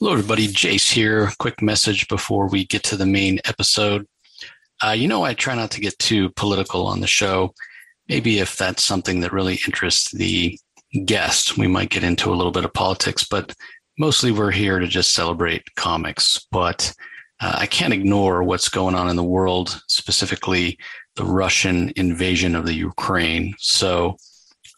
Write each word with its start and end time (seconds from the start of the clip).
Hello, 0.00 0.12
everybody. 0.12 0.46
Jace 0.46 0.92
here. 0.92 1.28
Quick 1.40 1.60
message 1.60 2.06
before 2.06 2.48
we 2.48 2.64
get 2.64 2.84
to 2.84 2.96
the 2.96 3.04
main 3.04 3.40
episode. 3.46 4.06
Uh, 4.80 4.92
you 4.92 5.08
know, 5.08 5.24
I 5.24 5.34
try 5.34 5.56
not 5.56 5.72
to 5.72 5.80
get 5.80 5.98
too 5.98 6.30
political 6.36 6.86
on 6.86 7.00
the 7.00 7.08
show. 7.08 7.52
Maybe 8.08 8.38
if 8.38 8.56
that's 8.56 8.84
something 8.84 9.18
that 9.20 9.32
really 9.32 9.58
interests 9.66 10.12
the 10.12 10.56
guest, 11.04 11.58
we 11.58 11.66
might 11.66 11.90
get 11.90 12.04
into 12.04 12.32
a 12.32 12.36
little 12.36 12.52
bit 12.52 12.64
of 12.64 12.72
politics, 12.72 13.24
but 13.24 13.52
mostly 13.98 14.30
we're 14.30 14.52
here 14.52 14.78
to 14.78 14.86
just 14.86 15.14
celebrate 15.14 15.74
comics. 15.74 16.46
But 16.52 16.94
uh, 17.40 17.56
I 17.58 17.66
can't 17.66 17.92
ignore 17.92 18.44
what's 18.44 18.68
going 18.68 18.94
on 18.94 19.08
in 19.08 19.16
the 19.16 19.24
world, 19.24 19.82
specifically 19.88 20.78
the 21.16 21.24
Russian 21.24 21.92
invasion 21.96 22.54
of 22.54 22.66
the 22.66 22.74
Ukraine. 22.74 23.52
So 23.58 24.16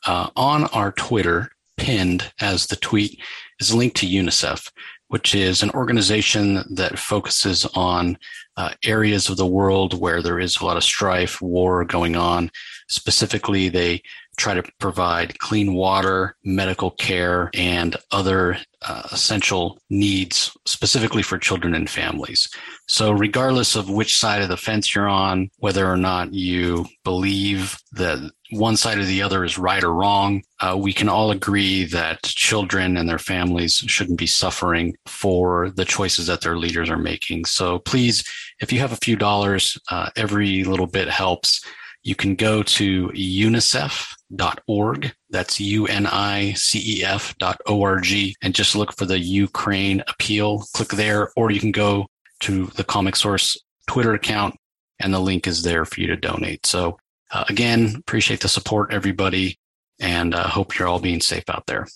uh, 0.07 0.31
on 0.35 0.65
our 0.69 0.93
Twitter, 0.93 1.51
pinned 1.77 2.33
as 2.41 2.69
the 2.69 2.77
tweet, 2.77 3.21
is 3.59 3.71
a 3.71 3.77
link 3.77 3.93
to 3.97 4.07
UNICEF 4.07 4.71
which 5.11 5.35
is 5.35 5.63
an 5.63 5.71
organization 5.71 6.63
that 6.71 6.97
focuses 6.97 7.67
on 7.75 8.17
uh, 8.57 8.71
areas 8.85 9.29
of 9.29 9.37
the 9.37 9.47
world 9.47 9.99
where 10.01 10.23
there 10.23 10.39
is 10.39 10.61
a 10.61 10.65
lot 10.65 10.77
of 10.77 10.85
strife, 10.85 11.43
war 11.43 11.85
going 11.85 12.15
on. 12.15 12.49
Specifically, 12.89 13.69
they 13.69 14.03
try 14.41 14.55
to 14.55 14.65
provide 14.79 15.39
clean 15.39 15.75
water, 15.75 16.35
medical 16.45 16.91
care, 16.91 17.51
and 17.55 17.97
other 18.11 18.57
uh, 18.83 19.03
essential 19.13 19.79
needs 19.91 20.57
specifically 20.65 21.23
for 21.23 21.39
children 21.39 21.75
and 21.75 21.91
families. 21.91 22.49
So, 22.89 23.13
regardless 23.13 23.77
of 23.77 23.91
which 23.91 24.17
side 24.17 24.41
of 24.41 24.49
the 24.49 24.57
fence 24.57 24.95
you're 24.95 25.09
on, 25.09 25.51
whether 25.59 25.87
or 25.87 25.99
not 25.99 26.33
you 26.33 26.87
believe 27.05 27.79
that 27.93 28.19
one 28.53 28.77
side 28.77 28.99
or 28.99 29.05
the 29.05 29.23
other 29.23 29.45
is 29.45 29.59
right 29.59 29.85
or 29.85 29.93
wrong, 29.93 30.43
uh, 30.61 30.77
we 30.77 30.93
can 30.93 31.09
all 31.09 31.31
agree 31.31 31.85
that 31.85 32.23
children 32.23 32.97
and 32.97 33.09
their 33.09 33.19
families 33.19 33.77
shouldn't 33.87 34.19
be 34.19 34.27
suffering 34.27 34.97
for 35.07 35.71
the 35.71 35.85
choices 35.85 36.27
that 36.27 36.41
their 36.41 36.57
leaders 36.57 36.89
are 36.89 36.97
making. 36.97 37.45
So, 37.45 37.81
please, 37.81 38.25
if 38.61 38.73
you 38.73 38.81
have 38.81 38.93
a 38.93 39.05
few 39.05 39.17
dollars, 39.17 39.79
uh, 39.91 40.09
every 40.17 40.65
little 40.65 40.87
bit 40.87 41.09
helps. 41.09 41.63
You 42.03 42.15
can 42.15 42.35
go 42.35 42.63
to 42.63 43.09
unicef.org. 43.09 44.15
That's 45.29 45.61
U-N-I-C-E-F 45.61 47.39
dot 47.39 47.61
O-R-G 47.67 48.37
and 48.43 48.55
just 48.55 48.75
look 48.75 48.97
for 48.97 49.05
the 49.05 49.19
Ukraine 49.19 50.03
appeal. 50.09 50.65
Click 50.75 50.89
there, 50.89 51.31
or 51.37 51.51
you 51.51 51.61
can 51.61 51.73
go 51.73 52.07
to 52.41 52.67
the 52.67 52.85
Comic 52.85 53.17
Source 53.17 53.57
Twitter 53.87 54.15
account 54.15 54.55
and 55.01 55.13
the 55.13 55.21
link 55.21 55.47
is 55.47 55.63
there 55.63 55.85
for 55.85 56.01
you 56.01 56.07
to 56.07 56.17
donate. 56.17 56.67
So 56.67 56.99
uh, 57.33 57.45
again, 57.49 57.97
appreciate 57.99 58.41
the 58.41 58.49
support, 58.49 58.93
everybody, 58.93 59.59
and 59.99 60.35
uh, 60.35 60.49
hope 60.49 60.79
you're 60.79 60.89
all 60.89 61.01
being 61.01 61.21
safe 61.21 61.49
out 61.49 61.67
there. 61.67 61.87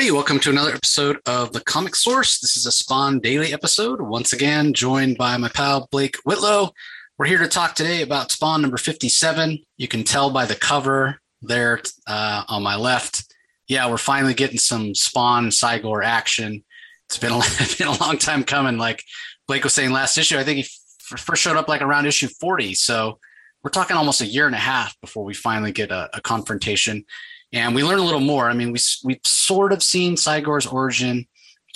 Everybody. 0.00 0.16
Welcome 0.16 0.40
to 0.40 0.50
another 0.50 0.72
episode 0.72 1.18
of 1.26 1.52
The 1.52 1.60
Comic 1.60 1.94
Source. 1.94 2.40
This 2.40 2.56
is 2.56 2.64
a 2.64 2.72
Spawn 2.72 3.20
Daily 3.20 3.52
episode. 3.52 4.00
Once 4.00 4.32
again, 4.32 4.72
joined 4.72 5.18
by 5.18 5.36
my 5.36 5.50
pal 5.50 5.88
Blake 5.90 6.16
Whitlow. 6.24 6.70
We're 7.18 7.26
here 7.26 7.36
to 7.36 7.46
talk 7.46 7.74
today 7.74 8.00
about 8.00 8.30
Spawn 8.30 8.62
number 8.62 8.78
57. 8.78 9.58
You 9.76 9.88
can 9.88 10.04
tell 10.04 10.30
by 10.30 10.46
the 10.46 10.54
cover 10.54 11.20
there 11.42 11.82
uh, 12.06 12.44
on 12.48 12.62
my 12.62 12.76
left. 12.76 13.24
Yeah, 13.68 13.90
we're 13.90 13.98
finally 13.98 14.32
getting 14.32 14.56
some 14.56 14.94
Spawn 14.94 15.48
Cygor 15.48 16.02
action. 16.02 16.64
It's 17.06 17.18
been 17.18 17.32
a, 17.32 17.42
been 17.78 17.88
a 17.88 18.02
long 18.02 18.16
time 18.16 18.42
coming. 18.42 18.78
Like 18.78 19.04
Blake 19.46 19.64
was 19.64 19.74
saying 19.74 19.90
last 19.90 20.16
issue, 20.16 20.38
I 20.38 20.44
think 20.44 20.56
he 20.56 20.62
f- 20.62 21.20
first 21.20 21.42
showed 21.42 21.58
up 21.58 21.68
like 21.68 21.82
around 21.82 22.06
issue 22.06 22.28
40. 22.28 22.72
So 22.72 23.18
we're 23.62 23.70
talking 23.70 23.98
almost 23.98 24.22
a 24.22 24.26
year 24.26 24.46
and 24.46 24.54
a 24.54 24.58
half 24.58 24.98
before 25.02 25.24
we 25.24 25.34
finally 25.34 25.72
get 25.72 25.90
a, 25.90 26.08
a 26.14 26.22
confrontation 26.22 27.04
and 27.52 27.74
we 27.74 27.82
learn 27.82 27.98
a 27.98 28.04
little 28.04 28.20
more. 28.20 28.48
I 28.48 28.54
mean, 28.54 28.72
we 28.72 28.78
we've 29.04 29.20
sort 29.24 29.72
of 29.72 29.82
seen 29.82 30.14
Cygor's 30.14 30.66
origin, 30.66 31.26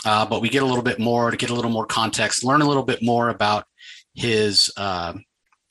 uh, 0.04 0.26
but 0.26 0.40
we 0.40 0.48
get 0.48 0.62
a 0.62 0.66
little 0.66 0.82
bit 0.82 0.98
more 0.98 1.30
to 1.30 1.36
get 1.36 1.50
a 1.50 1.54
little 1.54 1.70
more 1.70 1.86
context, 1.86 2.44
learn 2.44 2.62
a 2.62 2.68
little 2.68 2.84
bit 2.84 3.02
more 3.02 3.28
about 3.28 3.64
his 4.14 4.72
uh, 4.76 5.14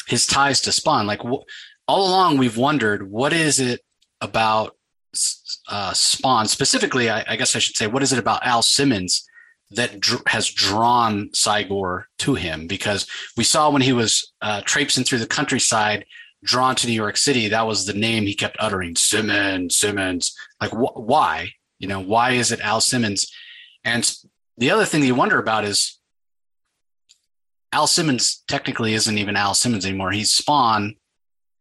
his 0.07 0.27
ties 0.27 0.61
to 0.61 0.71
Spawn. 0.71 1.07
Like 1.07 1.21
wh- 1.21 1.45
all 1.87 2.07
along, 2.07 2.37
we've 2.37 2.57
wondered 2.57 3.09
what 3.09 3.33
is 3.33 3.59
it 3.59 3.81
about 4.21 4.75
uh, 5.67 5.93
Spawn 5.93 6.47
specifically. 6.47 7.09
I, 7.09 7.23
I, 7.27 7.35
guess 7.35 7.55
I 7.55 7.59
should 7.59 7.75
say, 7.75 7.87
what 7.87 8.03
is 8.03 8.13
it 8.13 8.19
about 8.19 8.45
Al 8.45 8.61
Simmons 8.61 9.27
that 9.71 9.99
dr- 9.99 10.27
has 10.27 10.49
drawn 10.49 11.29
Cygor 11.29 12.05
to 12.19 12.35
him? 12.35 12.67
Because 12.67 13.07
we 13.37 13.43
saw 13.43 13.69
when 13.69 13.81
he 13.81 13.93
was 13.93 14.31
uh, 14.41 14.61
traipsing 14.61 15.03
through 15.03 15.19
the 15.19 15.27
countryside 15.27 16.05
drawn 16.43 16.75
to 16.75 16.87
New 16.87 16.93
York 16.93 17.17
City, 17.17 17.47
that 17.49 17.65
was 17.65 17.85
the 17.85 17.93
name 17.93 18.25
he 18.25 18.35
kept 18.35 18.57
uttering 18.59 18.95
Simmons, 18.95 19.77
Simmons. 19.77 20.35
Like, 20.61 20.71
wh- 20.71 20.97
why? 20.97 21.51
You 21.79 21.87
know, 21.87 21.99
why 21.99 22.31
is 22.31 22.51
it 22.51 22.59
Al 22.61 22.81
Simmons? 22.81 23.31
And 23.83 24.13
the 24.57 24.71
other 24.71 24.85
thing 24.85 25.01
that 25.01 25.07
you 25.07 25.15
wonder 25.15 25.39
about 25.39 25.63
is 25.63 25.99
Al 27.71 27.87
Simmons 27.87 28.43
technically 28.47 28.93
isn't 28.93 29.17
even 29.17 29.35
Al 29.35 29.55
Simmons 29.55 29.85
anymore. 29.85 30.11
He's 30.11 30.31
Spawn. 30.31 30.95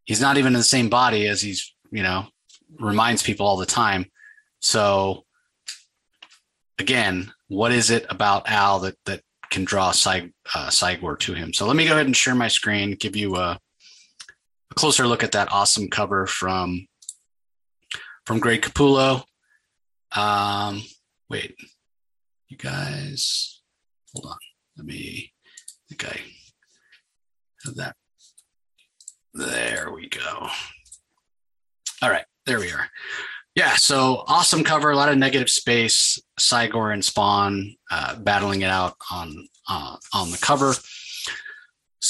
He's 0.05 0.21
not 0.21 0.37
even 0.37 0.53
in 0.53 0.59
the 0.59 0.65
same 0.65 0.89
body 0.89 1.27
as 1.27 1.41
he's, 1.41 1.75
you 1.91 2.03
know, 2.03 2.27
reminds 2.79 3.23
people 3.23 3.47
all 3.47 3.57
the 3.57 3.67
time. 3.67 4.07
So, 4.61 5.25
again, 6.79 7.33
what 7.49 7.73
is 7.73 7.91
it 7.91 8.05
about 8.11 8.49
Al 8.49 8.81
that 8.81 8.97
that 9.07 9.23
can 9.51 9.65
draw 9.65 9.91
Cy, 9.93 10.31
uh, 10.55 10.69
Cygor 10.69 11.19
to 11.21 11.35
him? 11.35 11.53
So 11.53 11.67
let 11.67 11.77
me 11.77 11.87
go 11.87 11.93
ahead 11.93 12.07
and 12.07 12.17
share 12.17 12.35
my 12.35 12.49
screen, 12.49 12.93
give 12.93 13.17
you 13.17 13.37
a 13.37 13.59
a 14.73 14.75
closer 14.75 15.07
look 15.07 15.23
at 15.23 15.33
that 15.33 15.53
awesome 15.53 15.89
cover 15.89 16.27
from 16.27 16.89
from 18.25 18.39
Greg 18.39 18.63
Capullo. 18.63 19.23
Um, 20.17 20.83
wait, 21.29 21.55
you 22.49 22.57
guys, 22.57 23.61
hold 24.15 24.33
on. 24.33 24.39
Let 24.79 24.87
me. 24.87 25.33
I 25.37 25.95
think 25.95 26.07
I 26.07 26.21
have 27.67 27.75
that. 27.75 27.97
There 29.35 29.91
we 29.95 30.09
go. 30.09 30.49
All 32.01 32.11
right, 32.11 32.25
there 32.47 32.59
we 32.59 32.73
are. 32.73 32.89
Yeah, 33.55 33.77
so 33.77 34.25
awesome 34.27 34.65
cover, 34.65 34.91
a 34.91 34.97
lot 34.97 35.11
of 35.11 35.19
negative 35.19 35.51
space. 35.51 36.19
Cygor 36.41 36.95
and 36.95 37.05
Spawn 37.05 37.77
uh, 37.91 38.17
battling 38.17 38.63
it 38.63 38.71
out 38.71 38.97
on 39.11 39.49
uh, 39.69 39.97
on 40.15 40.31
the 40.31 40.39
cover. 40.39 40.73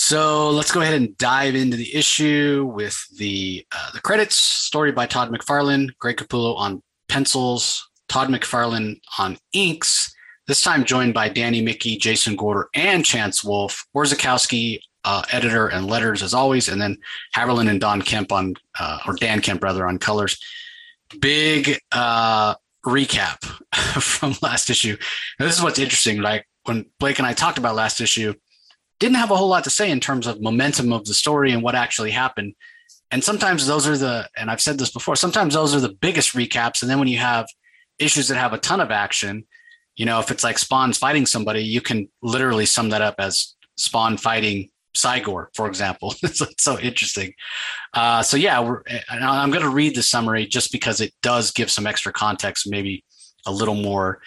So 0.05 0.51
let's 0.51 0.73
go 0.73 0.81
ahead 0.81 0.95
and 0.95 1.17
dive 1.17 1.55
into 1.55 1.77
the 1.77 1.95
issue 1.95 2.69
with 2.75 3.01
the 3.19 3.65
uh, 3.71 3.93
the 3.93 4.01
credits. 4.01 4.37
Story 4.37 4.91
by 4.91 5.07
Todd 5.07 5.31
McFarlane, 5.31 5.97
Greg 6.01 6.17
Capullo 6.17 6.57
on 6.57 6.83
pencils, 7.09 7.89
Todd 8.09 8.29
McFarlane 8.29 9.01
on 9.21 9.39
inks. 9.53 10.13
This 10.49 10.61
time 10.61 10.85
joined 10.85 11.15
by 11.15 11.29
Danny 11.29 11.63
Miki, 11.63 11.97
Jason 11.97 12.35
Gorder, 12.35 12.69
and 12.75 13.05
Chance 13.05 13.45
Wolf. 13.45 13.87
Orzechowski, 13.95 14.81
uh, 15.05 15.23
editor 15.31 15.69
and 15.69 15.87
letters 15.87 16.21
as 16.21 16.35
always, 16.35 16.69
and 16.69 16.83
then 16.83 16.99
Haviland 17.37 17.71
and 17.71 17.81
Don 17.81 18.03
Kemp 18.03 18.33
on 18.33 18.55
uh, 18.81 18.99
or 19.07 19.15
Dan 19.15 19.41
Kemp 19.41 19.63
rather 19.63 19.87
on 19.87 19.99
colors. 19.99 20.37
Big 21.21 21.79
uh, 21.93 22.57
recap 22.85 23.45
from 24.03 24.35
last 24.43 24.69
issue. 24.69 24.97
Now, 25.39 25.47
this 25.47 25.57
is 25.57 25.63
what's 25.63 25.79
interesting. 25.79 26.21
Like 26.21 26.49
when 26.65 26.87
Blake 26.99 27.21
and 27.21 27.27
I 27.27 27.35
talked 27.35 27.59
about 27.59 27.77
last 27.77 28.01
issue 28.01 28.35
didn't 29.03 29.17
have 29.17 29.33
a 29.33 29.37
whole 29.37 29.49
lot 29.49 29.65
to 29.65 29.71
say 29.71 29.91
in 29.91 29.99
terms 29.99 30.29
of 30.29 30.41
momentum 30.41 30.93
of 30.93 31.05
the 31.05 31.13
story 31.13 31.51
and 31.51 31.61
what 31.61 31.75
actually 31.75 32.13
happened. 32.13 32.55
And 33.11 33.23
sometimes 33.23 33.67
those 33.67 33.87
are 33.89 33.97
the, 33.97 34.29
and 34.37 34.49
I've 34.49 34.61
said 34.61 34.79
this 34.79 34.93
before, 34.93 35.17
sometimes 35.17 35.55
those 35.55 35.75
are 35.75 35.81
the 35.81 35.93
biggest 35.93 36.35
recaps. 36.35 36.83
And 36.83 36.91
then 36.91 37.01
when 37.01 37.09
you 37.09 37.19
have 37.19 37.47
issues 37.99 38.29
that 38.29 38.37
have 38.37 38.53
a 38.53 38.59
ton 38.59 38.81
of 38.81 38.93
action, 38.93 39.45
you 39.97 40.07
know, 40.07 40.21
if 40.21 40.31
it's 40.31 40.45
like 40.45 40.57
Spawn's 40.57 40.99
fighting 40.99 41.27
somebody, 41.27 41.65
you 41.65 41.81
can 41.81 42.09
literally 42.23 42.65
sum 42.65 42.91
that 42.91 43.03
up 43.03 43.17
as 43.19 43.57
Spawn 43.77 44.17
fighting 44.17 44.71
Cygor, 44.97 45.49
for 45.57 45.67
example. 45.67 46.15
it's 46.23 46.63
so 46.63 46.79
interesting. 46.79 47.35
Uh, 47.93 48.23
so 48.23 48.37
yeah, 48.37 48.61
I'm 49.11 49.51
going 49.51 49.65
to 49.65 49.69
read 49.69 49.97
the 49.97 50.03
summary 50.03 50.47
just 50.47 50.71
because 50.71 51.01
it 51.01 51.13
does 51.23 51.51
give 51.51 51.73
some 51.73 51.89
extra 51.89 52.13
context, 52.13 52.71
maybe 52.71 53.05
a 53.47 53.53
little 53.53 53.75
more, 53.75 54.21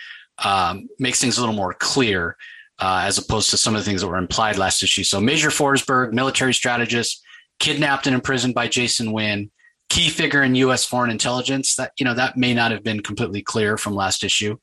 um, 0.44 0.90
makes 1.00 1.22
things 1.22 1.38
a 1.38 1.40
little 1.40 1.56
more 1.56 1.74
clear 1.74 2.36
uh, 2.80 3.04
as 3.04 3.18
opposed 3.18 3.50
to 3.52 3.58
some 3.58 3.76
of 3.76 3.82
the 3.82 3.86
things 3.86 4.02
that 4.02 4.08
were 4.08 4.18
implied 4.18 4.58
last 4.58 4.84
issue. 4.84 5.04
So 5.04 5.20
Major 5.20 5.50
Forsberg, 5.50 6.14
military 6.14 6.54
strategist, 6.54 7.24
kidnapped 7.60 8.08
and 8.08 8.16
imprisoned 8.16 8.54
by 8.54 8.68
Jason 8.68 9.12
Wynn, 9.12 9.52
key 9.90 10.10
figure 10.10 10.44
in 10.44 10.56
U.S. 10.56 10.86
foreign 10.86 11.12
intelligence. 11.12 11.76
That 11.76 11.92
you 11.98 12.06
know 12.06 12.14
that 12.14 12.38
may 12.38 12.54
not 12.54 12.72
have 12.72 12.84
been 12.84 13.02
completely 13.02 13.42
clear 13.42 13.78
from 13.78 13.96
last 13.96 14.24
issue. 14.24 14.58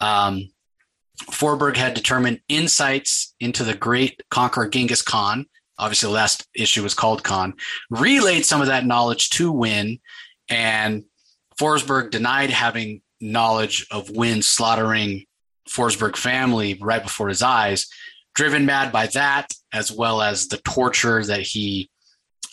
Um, 0.00 0.50
Forsberg 1.30 1.76
had 1.76 1.94
determined 1.94 2.40
insights 2.48 3.34
into 3.40 3.62
the 3.62 3.74
great 3.74 4.20
conqueror 4.30 4.68
Genghis 4.68 5.02
Khan 5.02 5.46
obviously 5.78 6.08
the 6.08 6.14
last 6.14 6.46
issue 6.54 6.82
was 6.82 6.94
called 6.94 7.22
Khan, 7.22 7.54
relayed 7.90 8.46
some 8.46 8.60
of 8.60 8.68
that 8.68 8.86
knowledge 8.86 9.30
to 9.30 9.50
Wynn, 9.50 9.98
and 10.48 11.04
Forsberg 11.58 12.10
denied 12.10 12.50
having 12.50 13.02
knowledge 13.20 13.86
of 13.90 14.10
Wynn 14.10 14.42
slaughtering 14.42 15.24
Forsberg 15.68 16.16
family 16.16 16.78
right 16.80 17.02
before 17.02 17.28
his 17.28 17.42
eyes, 17.42 17.86
driven 18.34 18.66
mad 18.66 18.92
by 18.92 19.06
that, 19.08 19.48
as 19.72 19.90
well 19.90 20.20
as 20.20 20.48
the 20.48 20.58
torture 20.58 21.24
that 21.24 21.40
he 21.40 21.90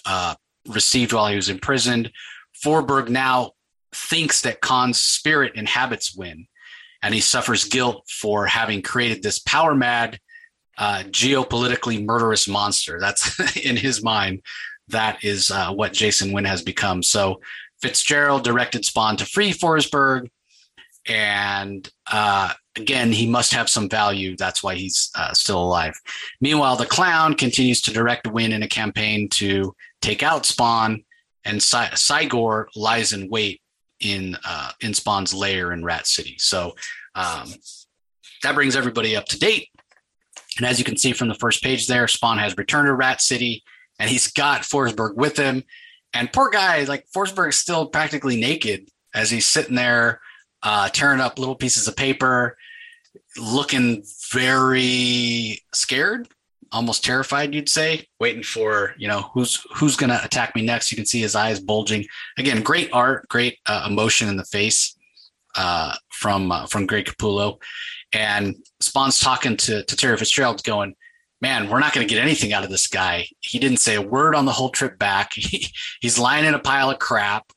uh, 0.06 0.36
received 0.68 1.14
while 1.14 1.28
he 1.28 1.36
was 1.36 1.50
imprisoned. 1.50 2.12
Forsberg 2.64 3.10
now 3.10 3.52
thinks 3.94 4.42
that 4.42 4.62
Khan's 4.62 5.00
spirit 5.00 5.56
inhabits 5.56 6.16
Winn, 6.16 6.48
and 7.02 7.14
he 7.14 7.22
suffers 7.22 7.66
guilt 7.66 8.08
for 8.10 8.46
having 8.46 8.82
created 8.82 9.24
this 9.24 9.40
power 9.40 9.76
mad, 9.76 10.20
uh, 10.78 11.04
geopolitically 11.08 12.04
murderous 12.04 12.48
monster. 12.48 13.00
That's 13.00 13.58
in 13.66 13.76
his 13.76 14.04
mind. 14.04 14.42
That 14.88 15.24
is 15.24 15.52
uh, 15.52 15.72
what 15.72 15.94
Jason 15.94 16.32
Wynn 16.32 16.46
has 16.46 16.62
become. 16.62 17.02
So 17.02 17.40
Fitzgerald 17.82 18.44
directed 18.44 18.86
Spawn 18.86 19.18
to 19.18 19.26
free 19.26 19.54
Forsberg, 19.54 20.30
and 21.08 21.90
uh, 22.12 22.54
again, 22.76 23.12
he 23.12 23.28
must 23.28 23.54
have 23.54 23.70
some 23.70 23.90
value. 23.90 24.36
That's 24.38 24.64
why 24.64 24.76
he's 24.76 25.12
uh, 25.16 25.34
still 25.34 25.62
alive. 25.62 25.94
Meanwhile, 26.40 26.78
the 26.78 26.86
clown 26.86 27.34
continues 27.36 27.82
to 27.82 27.94
direct 27.94 28.28
Wynn 28.28 28.54
in 28.54 28.64
a 28.64 28.68
campaign 28.68 29.30
to 29.30 29.76
take 30.02 30.24
out 30.24 30.46
Spawn, 30.46 31.04
and 31.46 31.62
Cy- 31.62 31.92
lies 32.76 33.14
in 33.14 33.30
wait 33.30 33.62
in 34.00 34.38
uh, 34.46 34.72
in 34.82 34.94
Spawn's 34.94 35.34
lair 35.34 35.72
in 35.72 35.84
Rat 35.84 36.08
City. 36.08 36.36
So 36.40 36.76
um, 37.16 37.54
that 38.44 38.56
brings 38.56 38.76
everybody 38.76 39.16
up 39.16 39.26
to 39.28 39.40
date. 39.40 39.70
And 40.58 40.66
as 40.66 40.80
you 40.80 40.86
can 40.86 40.98
see 40.98 41.14
from 41.14 41.28
the 41.28 41.36
first 41.36 41.64
page 41.64 41.88
there, 41.88 42.08
Spawn 42.08 42.38
has 42.38 42.58
returned 42.58 42.88
to 42.88 42.94
Rat 42.94 43.22
City, 43.22 43.64
and 44.00 44.10
he's 44.10 44.32
got 44.32 44.62
Forsberg 44.62 45.16
with 45.16 45.38
him. 45.38 45.64
And 46.14 46.32
poor 46.32 46.50
guy, 46.50 46.84
like 46.84 47.06
Forsberg, 47.16 47.50
is 47.50 47.56
still 47.56 47.88
practically 47.88 48.40
naked 48.40 48.90
as 49.14 49.32
he's 49.32 49.46
sitting 49.46 49.76
there 49.76 50.20
uh, 50.64 50.90
tearing 50.90 51.20
up 51.20 51.40
little 51.40 51.56
pieces 51.56 51.88
of 51.88 51.96
paper, 51.96 52.58
looking 53.38 54.04
very 54.32 55.60
scared, 55.74 56.28
almost 56.72 57.04
terrified, 57.04 57.54
you'd 57.54 57.70
say, 57.70 58.08
waiting 58.20 58.44
for 58.44 58.94
you 58.98 59.08
know 59.08 59.30
who's 59.34 59.66
who's 59.76 59.96
going 59.96 60.10
to 60.10 60.24
attack 60.24 60.56
me 60.56 60.62
next. 60.62 60.92
You 60.92 60.96
can 60.96 61.06
see 61.06 61.22
his 61.22 61.36
eyes 61.36 61.60
bulging. 61.60 62.06
Again, 62.38 62.62
great 62.62 62.90
art, 62.94 63.28
great 63.28 63.58
uh, 63.66 63.88
emotion 63.90 64.28
in 64.28 64.38
the 64.38 64.46
face 64.46 64.96
uh, 65.56 65.96
from 66.10 66.52
uh, 66.52 66.68
from 66.68 66.86
Greg 66.86 67.06
Capullo, 67.06 67.58
and 68.14 68.56
Spawn's 68.80 69.20
talking 69.20 69.58
to 69.58 69.84
to 69.84 69.96
Terry 69.96 70.18
Fitzgerald, 70.18 70.64
going. 70.64 70.96
Man, 71.44 71.72
we're 71.72 71.80
not 71.80 71.92
going 71.92 72.08
to 72.08 72.14
get 72.14 72.22
anything 72.22 72.54
out 72.54 72.64
of 72.64 72.70
this 72.70 72.86
guy. 72.86 73.26
He 73.40 73.58
didn't 73.58 73.80
say 73.80 73.96
a 73.96 74.02
word 74.02 74.36
on 74.36 74.46
the 74.46 74.52
whole 74.52 74.70
trip 74.70 75.00
back. 75.00 75.32
He, 75.36 75.66
he's 76.00 76.20
lying 76.20 76.46
in 76.46 76.54
a 76.54 76.60
pile 76.60 76.92
of 76.92 77.00
crap. 77.00 77.52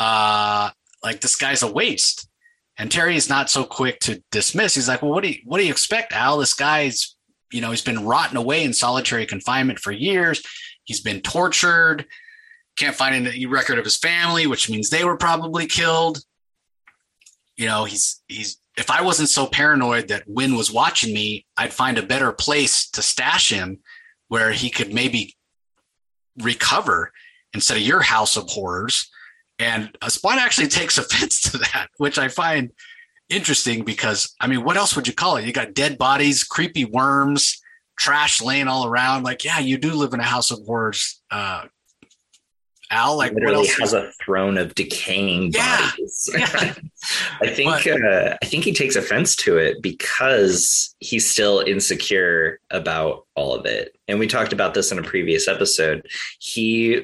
Uh, 0.00 0.70
like 1.04 1.20
this 1.20 1.36
guy's 1.36 1.62
a 1.62 1.70
waste. 1.70 2.30
And 2.78 2.90
Terry 2.90 3.16
is 3.16 3.28
not 3.28 3.48
so 3.48 3.64
quick 3.64 4.00
to 4.00 4.22
dismiss. 4.30 4.74
He's 4.74 4.88
like, 4.88 5.02
well, 5.02 5.12
what 5.12 5.22
do 5.22 5.30
you, 5.30 5.38
what 5.44 5.58
do 5.58 5.64
you 5.64 5.70
expect, 5.70 6.12
Al? 6.12 6.38
This 6.38 6.54
guy's, 6.54 7.16
you 7.50 7.60
know, 7.60 7.70
he's 7.70 7.82
been 7.82 8.04
rotting 8.04 8.36
away 8.36 8.64
in 8.64 8.74
solitary 8.74 9.24
confinement 9.24 9.78
for 9.78 9.92
years. 9.92 10.42
He's 10.84 11.00
been 11.00 11.20
tortured. 11.20 12.06
Can't 12.76 12.94
find 12.94 13.26
any 13.26 13.46
record 13.46 13.78
of 13.78 13.84
his 13.84 13.96
family, 13.96 14.46
which 14.46 14.68
means 14.68 14.90
they 14.90 15.04
were 15.04 15.16
probably 15.16 15.66
killed. 15.66 16.18
You 17.56 17.66
know, 17.66 17.84
he's, 17.84 18.22
he's, 18.28 18.60
if 18.76 18.90
I 18.90 19.00
wasn't 19.00 19.30
so 19.30 19.46
paranoid 19.46 20.08
that 20.08 20.24
Wynn 20.26 20.54
was 20.54 20.70
watching 20.70 21.14
me, 21.14 21.46
I'd 21.56 21.72
find 21.72 21.96
a 21.96 22.02
better 22.02 22.30
place 22.30 22.90
to 22.90 23.00
stash 23.00 23.50
him 23.50 23.78
where 24.28 24.52
he 24.52 24.68
could 24.68 24.92
maybe 24.92 25.34
recover 26.42 27.12
instead 27.54 27.78
of 27.78 27.82
your 27.82 28.02
house 28.02 28.36
of 28.36 28.50
horrors. 28.50 29.10
And 29.58 29.96
Spawn 30.08 30.38
actually 30.38 30.68
takes 30.68 30.98
offense 30.98 31.40
to 31.42 31.58
that, 31.58 31.88
which 31.98 32.18
I 32.18 32.28
find 32.28 32.72
interesting 33.28 33.84
because, 33.84 34.34
I 34.40 34.46
mean, 34.46 34.64
what 34.64 34.76
else 34.76 34.94
would 34.96 35.08
you 35.08 35.14
call 35.14 35.36
it? 35.36 35.44
You 35.44 35.52
got 35.52 35.74
dead 35.74 35.98
bodies, 35.98 36.44
creepy 36.44 36.84
worms, 36.84 37.60
trash 37.98 38.42
laying 38.42 38.68
all 38.68 38.86
around. 38.86 39.24
Like, 39.24 39.44
yeah, 39.44 39.58
you 39.58 39.78
do 39.78 39.92
live 39.92 40.14
in 40.14 40.20
a 40.20 40.24
house 40.24 40.50
of 40.50 40.60
horrors. 40.66 41.20
Uh, 41.30 41.64
Al, 42.90 43.16
like, 43.16 43.32
literally 43.32 43.66
has 43.80 43.92
a 43.92 44.12
throne 44.24 44.56
of 44.58 44.74
decaying 44.74 45.52
yeah. 45.52 45.90
bodies. 45.90 46.30
Yeah. 46.38 46.74
I 47.40 47.48
think 47.48 47.84
but, 47.84 48.04
uh, 48.04 48.36
I 48.42 48.46
think 48.46 48.64
he 48.64 48.72
takes 48.72 48.96
offense 48.96 49.36
to 49.36 49.58
it 49.58 49.80
because 49.80 50.96
he's 50.98 51.28
still 51.28 51.60
insecure 51.60 52.58
about 52.70 53.26
all 53.36 53.54
of 53.54 53.64
it. 53.64 53.96
And 54.08 54.18
we 54.18 54.26
talked 54.26 54.52
about 54.52 54.74
this 54.74 54.90
in 54.90 54.98
a 54.98 55.02
previous 55.02 55.46
episode. 55.46 56.04
He 56.40 57.02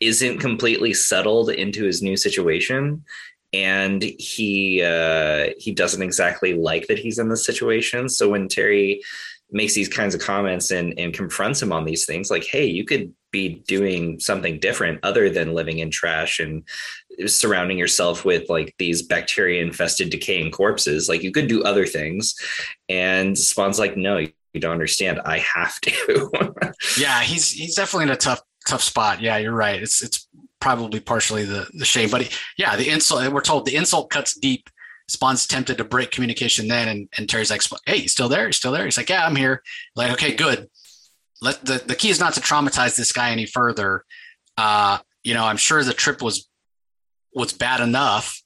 isn't 0.00 0.38
completely 0.38 0.94
settled 0.94 1.50
into 1.50 1.84
his 1.84 2.02
new 2.02 2.16
situation. 2.16 3.04
And 3.52 4.02
he 4.02 4.82
uh, 4.82 5.48
he 5.58 5.72
doesn't 5.72 6.02
exactly 6.02 6.54
like 6.54 6.86
that 6.88 6.98
he's 6.98 7.18
in 7.18 7.30
this 7.30 7.46
situation. 7.46 8.08
So 8.08 8.28
when 8.28 8.48
terry 8.48 9.00
makes 9.50 9.74
these 9.74 9.88
kinds 9.88 10.14
of 10.14 10.20
comments 10.20 10.70
and, 10.70 10.98
and 10.98 11.14
confronts 11.14 11.62
him 11.62 11.72
on 11.72 11.86
these 11.86 12.04
things 12.04 12.30
like 12.30 12.44
hey 12.44 12.66
you 12.66 12.84
could 12.84 13.10
be 13.30 13.62
doing 13.66 14.18
something 14.20 14.58
different 14.58 15.00
other 15.02 15.28
than 15.28 15.54
living 15.54 15.78
in 15.78 15.90
trash 15.90 16.38
and 16.38 16.62
surrounding 17.26 17.76
yourself 17.76 18.24
with 18.24 18.48
like 18.48 18.74
these 18.78 19.02
bacteria 19.02 19.62
infested 19.62 20.10
decaying 20.10 20.50
corpses. 20.50 21.08
Like 21.08 21.22
you 21.22 21.32
could 21.32 21.46
do 21.46 21.62
other 21.62 21.84
things. 21.84 22.34
And 22.88 23.36
spawn's 23.36 23.78
like 23.78 23.96
no 23.96 24.18
you 24.18 24.60
don't 24.60 24.72
understand. 24.72 25.20
I 25.24 25.38
have 25.38 25.80
to. 25.82 26.30
Yeah 26.98 27.20
he's 27.22 27.50
he's 27.50 27.74
definitely 27.74 28.04
in 28.04 28.10
a 28.10 28.16
tough 28.16 28.40
tough 28.68 28.82
spot. 28.82 29.20
Yeah, 29.20 29.38
you're 29.38 29.52
right. 29.54 29.82
It's 29.82 30.02
it's 30.02 30.28
probably 30.60 31.00
partially 31.00 31.44
the 31.44 31.66
the 31.72 31.84
shame, 31.84 32.10
but 32.10 32.30
yeah, 32.56 32.76
the 32.76 32.88
insult. 32.88 33.32
We're 33.32 33.40
told 33.40 33.64
the 33.64 33.76
insult 33.76 34.10
cuts 34.10 34.34
deep. 34.34 34.68
Spawn's 35.08 35.46
tempted 35.46 35.78
to 35.78 35.84
break 35.84 36.10
communication 36.10 36.68
then, 36.68 36.86
and, 36.88 37.08
and 37.16 37.28
Terry's 37.28 37.50
like, 37.50 37.62
"Hey, 37.86 37.96
you 37.96 38.08
still 38.08 38.28
there? 38.28 38.46
You 38.46 38.52
still 38.52 38.72
there?" 38.72 38.84
He's 38.84 38.98
like, 38.98 39.08
"Yeah, 39.08 39.24
I'm 39.24 39.36
here." 39.36 39.62
Like, 39.96 40.12
okay, 40.12 40.34
good. 40.34 40.68
Let 41.40 41.64
the 41.64 41.82
the 41.84 41.94
key 41.94 42.10
is 42.10 42.20
not 42.20 42.34
to 42.34 42.40
traumatize 42.40 42.96
this 42.96 43.12
guy 43.12 43.30
any 43.30 43.46
further. 43.46 44.04
Uh, 44.56 44.98
you 45.24 45.34
know, 45.34 45.44
I'm 45.44 45.56
sure 45.56 45.82
the 45.82 45.94
trip 45.94 46.20
was 46.20 46.48
was 47.32 47.52
bad 47.52 47.80
enough 47.80 48.42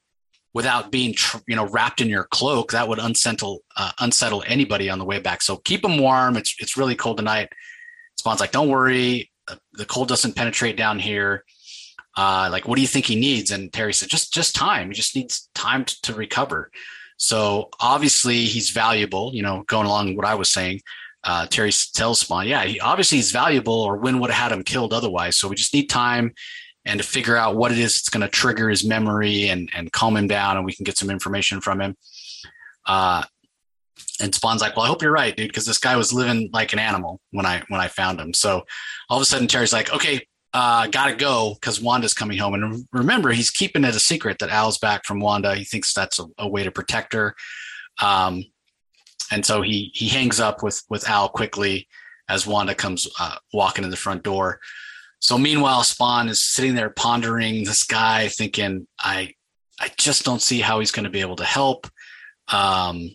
without 0.55 0.93
being 0.93 1.15
you 1.49 1.57
know 1.57 1.67
wrapped 1.67 2.01
in 2.01 2.09
your 2.09 2.25
cloak. 2.25 2.73
That 2.73 2.87
would 2.87 3.01
unsettle 3.01 3.63
uh, 3.77 3.93
unsettle 3.99 4.45
anybody 4.47 4.89
on 4.89 5.01
the 5.01 5.05
way 5.05 5.19
back. 5.19 5.43
So 5.43 5.57
keep 5.57 5.83
them 5.83 5.99
warm. 5.99 6.37
It's 6.37 6.55
it's 6.61 6.77
really 6.77 6.95
cold 6.95 7.17
tonight. 7.17 7.49
Spawn's 8.17 8.39
like, 8.39 8.53
"Don't 8.53 8.69
worry 8.69 9.32
the 9.73 9.85
cold 9.87 10.09
doesn't 10.09 10.37
penetrate 10.37 10.77
down 10.77 10.99
here. 10.99 11.45
Uh, 12.17 12.49
like, 12.53 12.69
what 12.69 12.77
do 12.77 12.83
you 12.83 12.89
think 12.89 13.07
he 13.07 13.17
needs? 13.17 13.51
And 13.51 13.73
Terry 13.73 13.95
said, 13.95 14.09
just 14.09 14.33
just 14.33 14.55
time. 14.55 14.89
He 14.89 14.95
just 14.95 15.17
needs 15.17 15.49
time 15.55 15.85
to, 15.85 16.03
to 16.03 16.15
recover. 16.15 16.71
So 17.17 17.71
obviously 17.81 18.45
he's 18.45 18.71
valuable. 18.71 19.31
You 19.35 19.43
know, 19.43 19.65
going 19.67 19.87
along 19.87 20.09
with 20.09 20.17
what 20.17 20.27
I 20.27 20.35
was 20.35 20.53
saying. 20.53 20.81
Uh, 21.25 21.47
Terry 21.47 21.71
tells 21.95 22.19
Spawn, 22.19 22.49
yeah, 22.49 22.65
he, 22.65 22.81
obviously 22.81 23.19
he's 23.19 23.31
valuable, 23.31 23.75
or 23.75 23.97
Wynn 23.97 24.19
would 24.19 24.31
have 24.33 24.51
had 24.51 24.59
him 24.59 24.65
killed 24.65 24.93
otherwise. 24.93 25.37
So 25.37 25.47
we 25.47 25.55
just 25.55 25.73
need 25.73 25.87
time 25.87 26.35
and 26.85 27.01
to 27.01 27.07
figure 27.07 27.37
out 27.37 27.57
what 27.57 27.71
it 27.71 27.79
is 27.79 27.95
that's 27.95 28.09
going 28.09 28.23
to 28.23 28.29
trigger 28.29 28.69
his 28.69 28.85
memory 28.85 29.49
and 29.49 29.71
and 29.75 29.93
calm 29.93 30.17
him 30.17 30.27
down, 30.27 30.57
and 30.57 30.67
we 30.67 30.75
can 30.75 30.85
get 30.85 30.99
some 30.99 31.11
information 31.11 31.61
from 31.61 31.81
him. 31.81 31.97
Uh, 32.87 33.23
and 34.23 34.35
Spawn's 34.35 34.63
like, 34.63 34.77
well, 34.77 34.85
I 34.87 34.89
hope 34.89 35.03
you're 35.03 35.13
right, 35.13 35.37
dude, 35.37 35.49
because 35.49 35.67
this 35.67 35.79
guy 35.79 35.97
was 35.97 36.13
living 36.13 36.49
like 36.53 36.73
an 36.73 36.79
animal 36.79 37.21
when 37.33 37.45
I 37.45 37.63
when 37.69 37.81
I 37.81 37.89
found 37.89 38.21
him. 38.21 38.33
So 38.33 38.63
all 39.11 39.19
of 39.19 39.23
a 39.23 39.27
sudden, 39.27 39.49
Terry's 39.49 39.73
like, 39.73 39.93
okay, 39.93 40.27
uh, 40.55 40.87
gotta 40.87 41.17
go 41.17 41.55
because 41.61 41.81
Wanda's 41.81 42.15
coming 42.15 42.39
home. 42.39 42.55
And 42.55 42.87
remember, 42.93 43.33
he's 43.33 43.51
keeping 43.51 43.85
it 43.85 43.97
a 43.97 44.01
secret 44.01 44.39
that 44.39 44.51
Al's 44.51 44.79
back 44.79 45.05
from 45.05 45.21
Wanda. 45.21 45.55
He 45.55 45.65
thinks 45.65 45.93
that's 45.93 46.21
a, 46.21 46.27
a 46.39 46.49
way 46.49 46.63
to 46.63 46.71
protect 46.71 47.13
her. 47.15 47.35
Um, 48.01 48.45
and 49.33 49.45
so 49.45 49.61
he 49.63 49.91
he 49.93 50.09
hangs 50.09 50.41
up 50.41 50.63
with 50.63 50.83
with 50.89 51.09
Al 51.09 51.29
quickly 51.29 51.89
as 52.29 52.47
Wanda 52.47 52.75
comes 52.75 53.09
uh, 53.19 53.37
walking 53.53 53.85
in 53.85 53.91
the 53.91 53.97
front 53.97 54.23
door. 54.23 54.61
So 55.19 55.37
meanwhile, 55.37 55.83
Spawn 55.83 56.29
is 56.29 56.43
sitting 56.43 56.75
there 56.75 56.91
pondering 56.91 57.65
this 57.65 57.85
guy, 57.85 58.29
thinking, 58.29 58.87
I 59.01 59.35
I 59.81 59.91
just 59.97 60.25
don't 60.25 60.43
see 60.43 60.61
how 60.61 60.79
he's 60.79 60.93
going 60.93 61.05
to 61.05 61.11
be 61.11 61.21
able 61.21 61.37
to 61.37 61.45
help. 61.45 61.89
Um, 62.49 63.11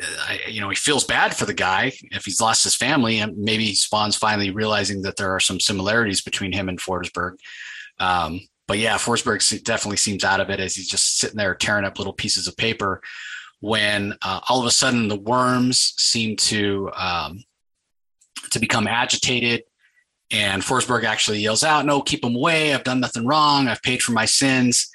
I, 0.00 0.40
you 0.48 0.60
know, 0.60 0.68
he 0.68 0.76
feels 0.76 1.04
bad 1.04 1.36
for 1.36 1.44
the 1.44 1.54
guy 1.54 1.92
if 2.10 2.24
he's 2.24 2.40
lost 2.40 2.64
his 2.64 2.74
family, 2.74 3.18
and 3.18 3.36
maybe 3.36 3.74
Spawn's 3.74 4.16
finally 4.16 4.50
realizing 4.50 5.02
that 5.02 5.16
there 5.16 5.32
are 5.34 5.40
some 5.40 5.60
similarities 5.60 6.22
between 6.22 6.52
him 6.52 6.68
and 6.68 6.80
Forsberg. 6.80 7.36
Um, 7.98 8.40
but 8.66 8.78
yeah, 8.78 8.96
Forsberg 8.96 9.64
definitely 9.64 9.96
seems 9.96 10.24
out 10.24 10.40
of 10.40 10.48
it 10.48 10.60
as 10.60 10.74
he's 10.74 10.88
just 10.88 11.18
sitting 11.18 11.36
there 11.36 11.54
tearing 11.54 11.84
up 11.84 11.98
little 11.98 12.12
pieces 12.12 12.46
of 12.46 12.56
paper. 12.56 13.02
When 13.60 14.14
uh, 14.22 14.40
all 14.48 14.60
of 14.60 14.66
a 14.66 14.70
sudden 14.70 15.08
the 15.08 15.20
worms 15.20 15.92
seem 15.98 16.36
to 16.36 16.90
um, 16.96 17.44
to 18.52 18.58
become 18.58 18.86
agitated, 18.86 19.64
and 20.30 20.62
Forsberg 20.62 21.04
actually 21.04 21.40
yells 21.40 21.62
out, 21.62 21.84
"No, 21.84 22.00
keep 22.00 22.22
them 22.22 22.36
away! 22.36 22.72
I've 22.72 22.84
done 22.84 23.00
nothing 23.00 23.26
wrong. 23.26 23.68
I've 23.68 23.82
paid 23.82 24.02
for 24.02 24.12
my 24.12 24.24
sins." 24.24 24.90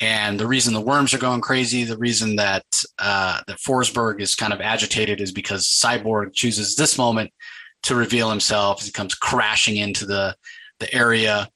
And 0.00 0.38
the 0.38 0.46
reason 0.46 0.74
the 0.74 0.80
worms 0.80 1.14
are 1.14 1.18
going 1.18 1.40
crazy, 1.40 1.84
the 1.84 1.96
reason 1.96 2.36
that 2.36 2.64
uh, 2.98 3.40
that 3.46 3.58
Forsberg 3.58 4.20
is 4.20 4.34
kind 4.34 4.52
of 4.52 4.60
agitated 4.60 5.20
is 5.20 5.32
because 5.32 5.66
Cyborg 5.66 6.34
chooses 6.34 6.76
this 6.76 6.98
moment 6.98 7.32
to 7.84 7.94
reveal 7.94 8.28
himself. 8.28 8.82
He 8.82 8.90
comes 8.90 9.14
crashing 9.14 9.76
into 9.76 10.04
the 10.04 10.36
the 10.80 10.92
area 10.94 11.48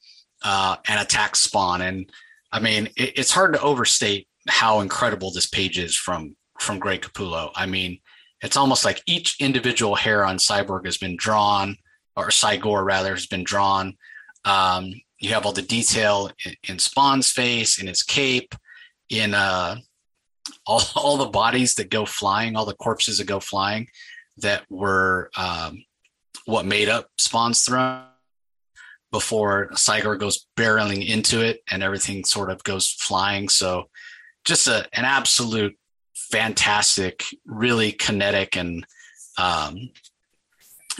uh, 0.43 0.77
and 0.89 1.01
attacks 1.01 1.41
Spawn. 1.41 1.83
And 1.83 2.11
I 2.53 2.61
mean, 2.61 2.87
it, 2.97 3.19
it's 3.19 3.31
hard 3.31 3.53
to 3.53 3.61
overstate 3.61 4.27
how 4.49 4.81
incredible 4.81 5.31
this 5.31 5.47
page 5.47 5.79
is 5.79 5.95
from 5.97 6.35
from 6.59 6.79
Greg 6.79 7.03
Capullo. 7.03 7.51
I 7.55 7.67
mean, 7.67 7.99
it's 8.43 8.57
almost 8.57 8.85
like 8.85 9.03
each 9.07 9.37
individual 9.41 9.95
hair 9.95 10.25
on 10.25 10.39
Cyborg 10.39 10.87
has 10.87 10.97
been 10.97 11.17
drawn, 11.17 11.77
or 12.17 12.29
Cygor 12.29 12.85
rather 12.85 13.15
has 13.15 13.27
been 13.27 13.45
drawn. 13.45 13.97
Um, 14.45 14.95
you 15.21 15.31
have 15.31 15.47
all 15.47 15.53
the 15.53 15.63
detail 15.63 16.31
in, 16.45 16.55
in 16.69 16.79
Spawn's 16.79 17.31
face, 17.31 17.81
in 17.81 17.87
his 17.87 18.03
cape, 18.03 18.55
in 19.09 19.35
uh, 19.35 19.77
all, 20.67 20.83
all 20.97 21.17
the 21.17 21.27
bodies 21.27 21.75
that 21.75 21.91
go 21.91 22.05
flying, 22.07 22.57
all 22.57 22.67
the 22.67 22.75
corpses 22.75 23.19
that 23.19 23.27
go 23.27 23.41
flying 23.41 23.89
that 24.39 24.65
were 24.71 25.31
um, 25.37 25.85
what 26.47 26.65
made 26.65 26.89
up 26.89 27.09
Spawn's 27.19 27.63
throne 27.63 28.05
before 29.13 29.69
Cygor 29.73 30.19
goes 30.19 30.47
barreling 30.57 31.07
into 31.07 31.41
it 31.41 31.61
and 31.71 31.83
everything 31.83 32.25
sort 32.25 32.51
of 32.51 32.63
goes 32.63 32.89
flying. 32.89 33.49
So 33.49 33.89
just 34.45 34.69
a, 34.69 34.87
an 34.93 35.05
absolute 35.05 35.77
fantastic, 36.15 37.25
really 37.45 37.93
kinetic 37.93 38.57
and 38.57 38.87
um, 39.37 39.91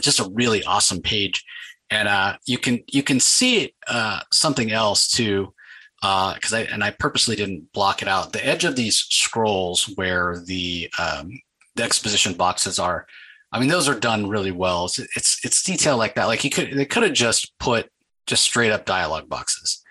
just 0.01 0.19
a 0.19 0.29
really 0.33 0.63
awesome 0.63 1.01
page. 1.01 1.43
And 1.91 2.07
uh, 2.07 2.37
you 2.45 2.57
can 2.57 2.83
you 2.87 3.03
can 3.03 3.19
see 3.19 3.75
uh, 3.87 4.21
something 4.31 4.71
else 4.71 5.09
too, 5.09 5.53
because 6.01 6.53
uh, 6.53 6.57
I 6.57 6.59
and 6.61 6.83
I 6.83 6.91
purposely 6.91 7.35
didn't 7.35 7.73
block 7.73 8.01
it 8.01 8.07
out. 8.07 8.31
The 8.31 8.45
edge 8.45 8.63
of 8.63 8.77
these 8.77 8.95
scrolls 9.09 9.91
where 9.95 10.41
the 10.45 10.89
um, 10.97 11.29
the 11.75 11.83
exposition 11.83 12.33
boxes 12.33 12.79
are, 12.79 13.05
I 13.51 13.59
mean, 13.59 13.67
those 13.67 13.89
are 13.89 13.99
done 13.99 14.29
really 14.29 14.51
well. 14.51 14.85
It's 14.85 14.99
it's, 14.99 15.45
it's 15.45 15.63
detail 15.63 15.97
like 15.97 16.15
that. 16.15 16.27
Like 16.27 16.45
you 16.45 16.49
could 16.49 16.71
they 16.73 16.85
could 16.85 17.03
have 17.03 17.13
just 17.13 17.51
put 17.59 17.89
just 18.25 18.43
straight 18.43 18.71
up 18.71 18.85
dialogue 18.85 19.27
boxes, 19.27 19.83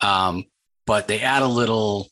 um, 0.00 0.44
but 0.86 1.08
they 1.08 1.18
add 1.20 1.42
a 1.42 1.48
little 1.48 2.10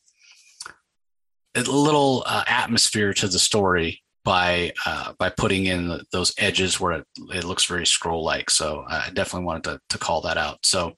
a 1.55 1.61
little 1.61 2.23
uh, 2.25 2.43
atmosphere 2.45 3.13
to 3.13 3.27
the 3.29 3.39
story 3.39 4.03
by 4.23 4.71
uh, 4.85 5.13
by 5.17 5.29
putting 5.29 5.65
in 5.65 6.01
those 6.11 6.33
edges 6.37 6.79
where 6.79 6.93
it, 6.93 7.07
it 7.33 7.43
looks 7.43 7.65
very 7.65 7.85
scroll 7.85 8.23
like. 8.23 8.49
So 8.49 8.83
I 8.87 9.09
definitely 9.13 9.45
wanted 9.45 9.63
to, 9.65 9.81
to 9.89 9.97
call 9.97 10.21
that 10.21 10.37
out. 10.37 10.65
So 10.65 10.93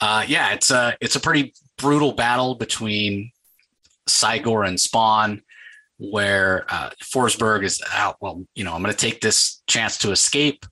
uh, 0.00 0.24
yeah, 0.26 0.52
it's 0.52 0.70
a 0.70 0.96
it's 1.00 1.16
a 1.16 1.20
pretty 1.20 1.54
brutal 1.78 2.12
battle 2.12 2.54
between 2.54 3.32
Cygor 4.08 4.66
and 4.66 4.78
Spawn, 4.78 5.42
where 5.98 6.66
uh, 6.68 6.90
Forsberg 7.02 7.64
is 7.64 7.82
out. 7.92 8.16
Well, 8.20 8.44
you 8.54 8.64
know, 8.64 8.74
I'm 8.74 8.82
going 8.82 8.94
to 8.94 8.98
take 8.98 9.20
this 9.20 9.62
chance 9.66 9.98
to 9.98 10.10
escape. 10.10 10.66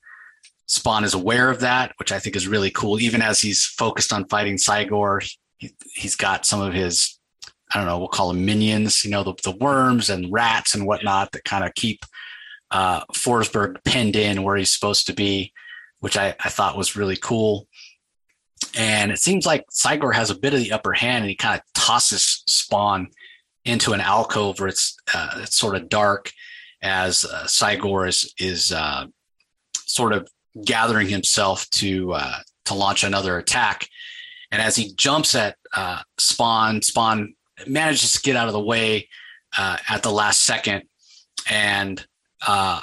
Spawn 0.66 1.04
is 1.04 1.14
aware 1.14 1.50
of 1.50 1.60
that, 1.60 1.92
which 1.98 2.12
I 2.12 2.18
think 2.18 2.36
is 2.36 2.48
really 2.48 2.70
cool. 2.70 3.00
Even 3.00 3.22
as 3.22 3.40
he's 3.40 3.64
focused 3.64 4.12
on 4.12 4.26
fighting 4.28 4.56
Cygor, 4.56 5.26
he, 5.58 5.74
he's 5.94 6.16
got 6.16 6.46
some 6.46 6.60
of 6.60 6.72
his 6.72 7.13
I 7.74 7.78
don't 7.78 7.86
know, 7.86 7.98
we'll 7.98 8.08
call 8.08 8.28
them 8.28 8.44
minions, 8.44 9.04
you 9.04 9.10
know, 9.10 9.24
the, 9.24 9.34
the 9.42 9.56
worms 9.56 10.08
and 10.08 10.32
rats 10.32 10.76
and 10.76 10.86
whatnot 10.86 11.32
that 11.32 11.44
kind 11.44 11.64
of 11.64 11.74
keep 11.74 12.04
uh, 12.70 13.04
Forsberg 13.12 13.82
pinned 13.84 14.14
in 14.14 14.44
where 14.44 14.56
he's 14.56 14.72
supposed 14.72 15.08
to 15.08 15.12
be, 15.12 15.52
which 15.98 16.16
I, 16.16 16.36
I 16.38 16.50
thought 16.50 16.78
was 16.78 16.94
really 16.94 17.16
cool. 17.16 17.66
And 18.76 19.10
it 19.10 19.18
seems 19.18 19.44
like 19.44 19.64
Cygor 19.70 20.14
has 20.14 20.30
a 20.30 20.38
bit 20.38 20.54
of 20.54 20.60
the 20.60 20.70
upper 20.70 20.92
hand 20.92 21.24
and 21.24 21.30
he 21.30 21.34
kind 21.34 21.56
of 21.58 21.62
tosses 21.74 22.44
Spawn 22.46 23.08
into 23.64 23.92
an 23.92 24.00
alcove 24.00 24.60
where 24.60 24.68
it's, 24.68 24.96
uh, 25.12 25.40
it's 25.42 25.58
sort 25.58 25.74
of 25.74 25.88
dark 25.88 26.30
as 26.80 27.24
uh, 27.24 27.46
is, 28.06 28.34
is 28.38 28.72
uh, 28.72 29.06
sort 29.74 30.12
of 30.12 30.28
gathering 30.64 31.08
himself 31.08 31.68
to, 31.70 32.12
uh, 32.12 32.38
to 32.66 32.74
launch 32.74 33.02
another 33.02 33.36
attack. 33.36 33.88
And 34.52 34.62
as 34.62 34.76
he 34.76 34.94
jumps 34.94 35.34
at 35.34 35.56
uh, 35.74 36.02
Spawn, 36.18 36.80
Spawn 36.82 37.34
manages 37.66 38.12
to 38.12 38.22
get 38.22 38.36
out 38.36 38.46
of 38.46 38.52
the 38.52 38.60
way 38.60 39.08
uh, 39.56 39.76
at 39.88 40.02
the 40.02 40.10
last 40.10 40.44
second. 40.44 40.82
And 41.50 42.04
uh, 42.46 42.80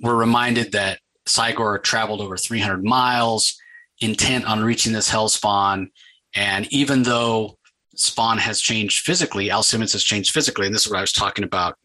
we're 0.00 0.16
reminded 0.16 0.72
that 0.72 1.00
Cygor 1.26 1.82
traveled 1.82 2.20
over 2.20 2.36
300 2.36 2.84
miles, 2.84 3.58
intent 4.00 4.46
on 4.46 4.64
reaching 4.64 4.92
this 4.92 5.08
hell 5.08 5.28
spawn. 5.28 5.90
And 6.34 6.72
even 6.72 7.02
though 7.02 7.58
Spawn 7.94 8.38
has 8.38 8.60
changed 8.60 9.04
physically, 9.04 9.50
Al 9.50 9.62
Simmons 9.62 9.92
has 9.92 10.02
changed 10.02 10.32
physically, 10.32 10.66
and 10.66 10.74
this 10.74 10.86
is 10.86 10.90
what 10.90 10.98
I 10.98 11.02
was 11.02 11.12
talking 11.12 11.44
about 11.44 11.76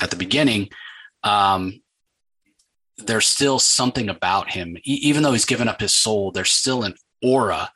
at 0.00 0.10
the 0.10 0.16
beginning. 0.16 0.68
Um, 1.22 1.82
there's 2.98 3.26
still 3.26 3.58
something 3.58 4.08
about 4.08 4.50
him, 4.50 4.76
e- 4.78 5.00
even 5.02 5.22
though 5.22 5.32
he's 5.32 5.44
given 5.44 5.68
up 5.68 5.80
his 5.80 5.92
soul. 5.92 6.30
There's 6.30 6.52
still 6.52 6.84
an 6.84 6.94
aura 7.22 7.72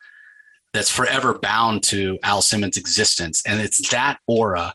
that's 0.78 0.90
forever 0.90 1.36
bound 1.42 1.82
to 1.82 2.16
Al 2.22 2.40
Simmons' 2.40 2.76
existence. 2.76 3.42
And 3.44 3.60
it's 3.60 3.90
that 3.90 4.20
aura 4.28 4.72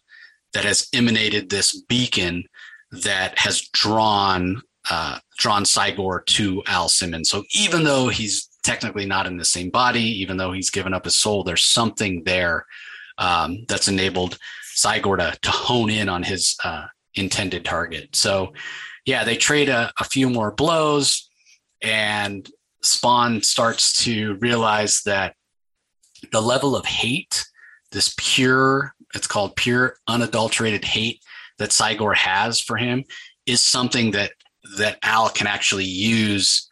that 0.51 0.65
has 0.65 0.89
emanated 0.91 1.49
this 1.49 1.81
beacon 1.83 2.43
that 2.91 3.39
has 3.39 3.61
drawn 3.71 4.61
uh, 4.91 5.19
drawn 5.37 5.63
Cygor 5.63 6.25
to 6.25 6.61
Al 6.67 6.89
Simmons. 6.89 7.29
So 7.29 7.45
even 7.55 7.85
though 7.85 8.09
he's 8.09 8.49
technically 8.63 9.05
not 9.05 9.27
in 9.27 9.37
the 9.37 9.45
same 9.45 9.69
body, 9.69 10.03
even 10.03 10.35
though 10.35 10.51
he's 10.51 10.69
given 10.69 10.93
up 10.93 11.05
his 11.05 11.15
soul, 11.15 11.45
there's 11.45 11.63
something 11.63 12.21
there 12.25 12.65
um, 13.17 13.63
that's 13.69 13.87
enabled 13.87 14.37
Cygor 14.75 15.17
to, 15.19 15.39
to 15.41 15.51
hone 15.51 15.89
in 15.89 16.09
on 16.09 16.21
his 16.21 16.57
uh, 16.65 16.87
intended 17.15 17.63
target. 17.63 18.13
So 18.13 18.51
yeah, 19.05 19.23
they 19.23 19.37
trade 19.37 19.69
a, 19.69 19.89
a 19.97 20.03
few 20.03 20.29
more 20.29 20.51
blows 20.51 21.29
and 21.81 22.45
Spawn 22.81 23.41
starts 23.41 24.03
to 24.03 24.35
realize 24.41 25.01
that 25.05 25.35
the 26.33 26.41
level 26.41 26.75
of 26.75 26.85
hate, 26.85 27.45
this 27.93 28.13
pure, 28.17 28.93
it's 29.15 29.27
called 29.27 29.55
pure 29.55 29.95
unadulterated 30.07 30.83
hate 30.83 31.21
that 31.59 31.69
Cygor 31.69 32.15
has 32.15 32.59
for 32.59 32.75
him 32.75 33.05
is 33.45 33.61
something 33.61 34.11
that 34.11 34.31
that 34.77 34.97
Al 35.03 35.29
can 35.29 35.45
actually 35.45 35.85
use 35.85 36.69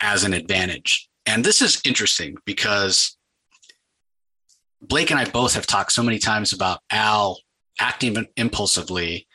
as 0.00 0.24
an 0.24 0.34
advantage. 0.34 1.08
And 1.26 1.42
this 1.44 1.62
is 1.62 1.80
interesting 1.84 2.36
because 2.44 3.16
Blake 4.80 5.10
and 5.10 5.18
I 5.18 5.24
both 5.24 5.54
have 5.54 5.66
talked 5.66 5.92
so 5.92 6.02
many 6.02 6.18
times 6.18 6.52
about 6.52 6.80
Al 6.90 7.38
acting 7.80 8.26
impulsively, 8.36 9.26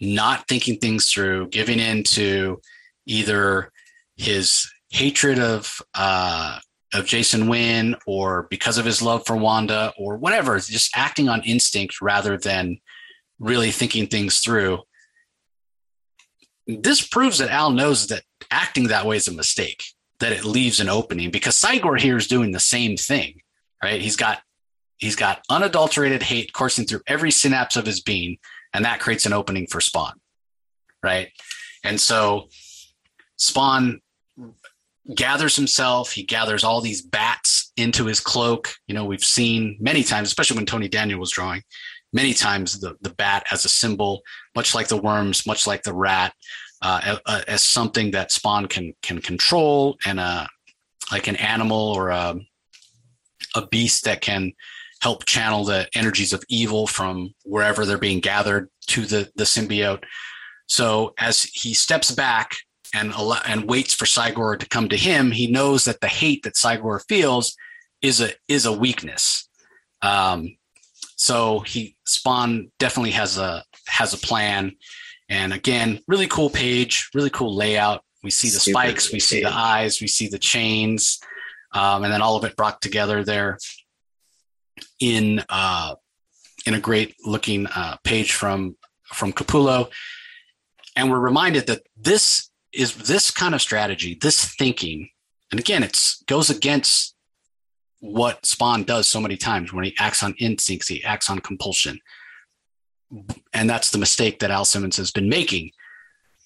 not 0.00 0.48
thinking 0.48 0.78
things 0.78 1.12
through, 1.12 1.48
giving 1.48 1.78
in 1.78 2.02
to 2.02 2.60
either 3.06 3.70
his 4.16 4.68
hatred 4.88 5.38
of 5.38 5.80
uh, 5.94 6.58
of 6.92 7.06
Jason 7.06 7.48
Wynn 7.48 7.96
or 8.06 8.46
because 8.50 8.78
of 8.78 8.84
his 8.84 9.00
love 9.00 9.24
for 9.26 9.36
Wanda 9.36 9.92
or 9.96 10.16
whatever, 10.16 10.58
just 10.58 10.96
acting 10.96 11.28
on 11.28 11.42
instinct 11.42 12.00
rather 12.00 12.36
than 12.36 12.78
really 13.38 13.70
thinking 13.70 14.06
things 14.06 14.38
through. 14.40 14.80
This 16.66 17.06
proves 17.06 17.38
that 17.38 17.50
Al 17.50 17.70
knows 17.70 18.08
that 18.08 18.22
acting 18.50 18.88
that 18.88 19.06
way 19.06 19.16
is 19.16 19.28
a 19.28 19.32
mistake, 19.32 19.84
that 20.20 20.32
it 20.32 20.44
leaves 20.44 20.80
an 20.80 20.88
opening 20.88 21.30
because 21.30 21.60
Cygor 21.60 21.98
here 21.98 22.16
is 22.16 22.26
doing 22.26 22.52
the 22.52 22.60
same 22.60 22.96
thing, 22.96 23.40
right? 23.82 24.00
He's 24.00 24.16
got 24.16 24.40
he's 24.98 25.16
got 25.16 25.42
unadulterated 25.48 26.22
hate 26.22 26.52
coursing 26.52 26.84
through 26.84 27.00
every 27.06 27.30
synapse 27.30 27.76
of 27.76 27.86
his 27.86 28.00
being, 28.00 28.38
and 28.72 28.84
that 28.84 29.00
creates 29.00 29.26
an 29.26 29.32
opening 29.32 29.66
for 29.66 29.80
Spawn, 29.80 30.20
right? 31.02 31.30
And 31.82 32.00
so 32.00 32.48
Spawn 33.36 34.00
gathers 35.14 35.56
himself. 35.56 36.12
He 36.12 36.22
gathers 36.22 36.64
all 36.64 36.80
these 36.80 37.02
bats 37.02 37.72
into 37.76 38.06
his 38.06 38.20
cloak. 38.20 38.74
You 38.86 38.94
know, 38.94 39.04
we've 39.04 39.24
seen 39.24 39.76
many 39.80 40.02
times, 40.02 40.28
especially 40.28 40.56
when 40.56 40.66
Tony 40.66 40.88
Daniel 40.88 41.20
was 41.20 41.30
drawing, 41.30 41.62
many 42.12 42.34
times 42.34 42.80
the, 42.80 42.96
the 43.00 43.10
bat 43.10 43.44
as 43.50 43.64
a 43.64 43.68
symbol, 43.68 44.22
much 44.54 44.74
like 44.74 44.88
the 44.88 44.96
worms, 45.00 45.46
much 45.46 45.66
like 45.66 45.82
the 45.82 45.94
rat, 45.94 46.32
uh, 46.82 47.18
as 47.46 47.62
something 47.62 48.10
that 48.12 48.32
Spawn 48.32 48.66
can 48.66 48.94
can 49.02 49.20
control 49.20 49.98
and 50.06 50.18
uh, 50.18 50.46
like 51.12 51.26
an 51.26 51.36
animal 51.36 51.92
or 51.94 52.08
a, 52.08 52.36
a 53.54 53.66
beast 53.66 54.04
that 54.04 54.20
can 54.20 54.52
help 55.02 55.24
channel 55.24 55.64
the 55.64 55.88
energies 55.94 56.32
of 56.32 56.42
evil 56.48 56.86
from 56.86 57.34
wherever 57.44 57.84
they're 57.84 57.98
being 57.98 58.20
gathered 58.20 58.68
to 58.86 59.04
the 59.04 59.30
the 59.36 59.44
symbiote. 59.44 60.04
So 60.66 61.14
as 61.18 61.42
he 61.42 61.74
steps 61.74 62.10
back 62.12 62.56
and 62.94 63.12
and 63.46 63.68
waits 63.68 63.94
for 63.94 64.04
Cygor 64.04 64.58
to 64.58 64.68
come 64.68 64.88
to 64.88 64.96
him, 64.96 65.30
he 65.30 65.46
knows 65.46 65.84
that 65.84 66.00
the 66.00 66.08
hate 66.08 66.42
that 66.42 66.54
Cygor 66.54 67.00
feels 67.08 67.56
is 68.02 68.20
a 68.20 68.30
is 68.48 68.66
a 68.66 68.72
weakness. 68.72 69.48
Um, 70.02 70.56
so 71.16 71.60
he 71.60 71.96
Spawn 72.06 72.70
definitely 72.78 73.12
has 73.12 73.38
a 73.38 73.64
has 73.86 74.14
a 74.14 74.18
plan, 74.18 74.72
and 75.28 75.52
again, 75.52 76.00
really 76.08 76.26
cool 76.26 76.50
page, 76.50 77.10
really 77.14 77.30
cool 77.30 77.54
layout. 77.54 78.02
We 78.22 78.30
see 78.30 78.48
the 78.48 78.60
Super 78.60 78.80
spikes, 78.80 79.12
we 79.12 79.20
see 79.20 79.42
the 79.42 79.54
eyes, 79.54 80.00
we 80.00 80.06
see 80.06 80.28
the 80.28 80.38
chains, 80.38 81.20
um, 81.72 82.04
and 82.04 82.12
then 82.12 82.22
all 82.22 82.36
of 82.36 82.44
it 82.44 82.56
brought 82.56 82.82
together 82.82 83.24
there 83.24 83.58
in 84.98 85.42
uh, 85.48 85.94
in 86.66 86.74
a 86.74 86.80
great 86.80 87.14
looking 87.24 87.66
uh, 87.66 87.96
page 88.04 88.32
from 88.32 88.76
from 89.04 89.32
Capullo. 89.32 89.90
And 90.96 91.10
we're 91.10 91.20
reminded 91.20 91.66
that 91.68 91.82
this 91.96 92.49
is 92.72 92.94
this 92.94 93.30
kind 93.30 93.54
of 93.54 93.62
strategy, 93.62 94.18
this 94.20 94.44
thinking, 94.44 95.10
and 95.50 95.60
again, 95.60 95.82
it's 95.82 96.22
goes 96.24 96.50
against 96.50 97.14
what 98.00 98.46
Spawn 98.46 98.84
does 98.84 99.06
so 99.08 99.20
many 99.20 99.36
times 99.36 99.72
when 99.72 99.84
he 99.84 99.94
acts 99.98 100.22
on 100.22 100.34
instincts, 100.38 100.88
he 100.88 101.04
acts 101.04 101.28
on 101.28 101.38
compulsion. 101.40 102.00
And 103.52 103.68
that's 103.68 103.90
the 103.90 103.98
mistake 103.98 104.38
that 104.38 104.50
Al 104.50 104.64
Simmons 104.64 104.96
has 104.96 105.10
been 105.10 105.28
making. 105.28 105.72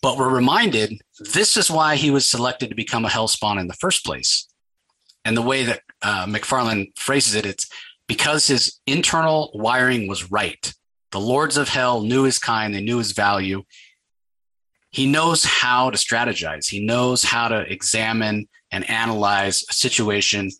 But 0.02 0.18
we're 0.18 0.34
reminded 0.34 1.00
this 1.18 1.56
is 1.56 1.70
why 1.70 1.96
he 1.96 2.10
was 2.10 2.28
selected 2.28 2.70
to 2.70 2.74
become 2.74 3.04
a 3.04 3.10
hell 3.10 3.28
spawn 3.28 3.58
in 3.58 3.68
the 3.68 3.74
first 3.74 4.04
place. 4.04 4.48
And 5.24 5.36
the 5.36 5.42
way 5.42 5.64
that 5.64 5.80
uh, 6.02 6.26
McFarlane 6.26 6.96
phrases 6.98 7.34
it, 7.34 7.46
it's 7.46 7.68
because 8.06 8.46
his 8.46 8.80
internal 8.86 9.50
wiring 9.54 10.08
was 10.08 10.30
right. 10.30 10.72
The 11.12 11.20
lords 11.20 11.56
of 11.56 11.68
hell 11.68 12.02
knew 12.02 12.24
his 12.24 12.38
kind, 12.38 12.74
they 12.74 12.82
knew 12.82 12.98
his 12.98 13.12
value. 13.12 13.62
He 14.94 15.06
knows 15.06 15.44
how 15.44 15.90
to 15.90 15.98
strategize, 15.98 16.68
he 16.68 16.84
knows 16.84 17.24
how 17.24 17.48
to 17.48 17.60
examine 17.60 18.48
and 18.70 18.88
analyze 18.88 19.64
a 19.68 19.72
situation 19.72 20.50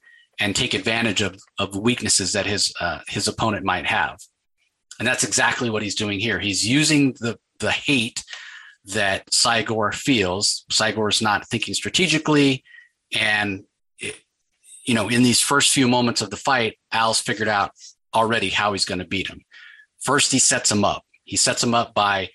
and 0.40 0.56
take 0.56 0.74
advantage 0.74 1.22
of, 1.22 1.38
of 1.60 1.76
weaknesses 1.76 2.32
that 2.32 2.44
his, 2.44 2.72
uh, 2.80 2.98
his 3.06 3.28
opponent 3.28 3.64
might 3.64 3.86
have. 3.86 4.18
And 4.98 5.06
that's 5.06 5.22
exactly 5.22 5.70
what 5.70 5.84
he's 5.84 5.94
doing 5.94 6.18
here. 6.18 6.40
He's 6.40 6.66
using 6.66 7.12
the, 7.20 7.38
the 7.60 7.70
hate 7.70 8.24
that 8.86 9.30
Cygor 9.30 9.94
feels. 9.94 10.64
Is 10.68 11.22
not 11.22 11.46
thinking 11.48 11.74
strategically. 11.74 12.64
And 13.16 13.64
you 14.84 14.94
know, 14.94 15.08
in 15.08 15.22
these 15.22 15.40
first 15.40 15.72
few 15.72 15.88
moments 15.88 16.20
of 16.20 16.30
the 16.30 16.36
fight, 16.36 16.78
Al's 16.92 17.20
figured 17.20 17.48
out 17.48 17.70
already 18.14 18.50
how 18.50 18.72
he's 18.72 18.84
going 18.84 18.98
to 18.98 19.06
beat 19.06 19.28
him. 19.28 19.42
First, 20.00 20.32
he 20.32 20.38
sets 20.38 20.70
him 20.70 20.84
up. 20.84 21.04
He 21.22 21.36
sets 21.36 21.62
him 21.62 21.74
up 21.74 21.94
by 21.94 22.30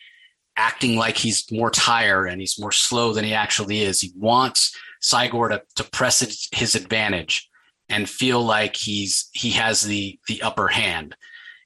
acting 0.59 0.97
like 0.97 1.17
he's 1.17 1.49
more 1.51 1.71
tired 1.71 2.27
and 2.27 2.41
he's 2.41 2.59
more 2.59 2.71
slow 2.71 3.13
than 3.13 3.23
he 3.23 3.33
actually 3.33 3.81
is. 3.81 4.01
He 4.01 4.11
wants 4.17 4.77
Cygor 5.01 5.49
to, 5.49 5.63
to 5.77 5.89
press 5.89 6.19
his 6.51 6.75
advantage 6.75 7.49
and 7.87 8.09
feel 8.09 8.43
like 8.43 8.75
he's 8.75 9.29
he 9.33 9.51
has 9.51 9.81
the 9.81 10.19
the 10.27 10.41
upper 10.41 10.67
hand. 10.67 11.15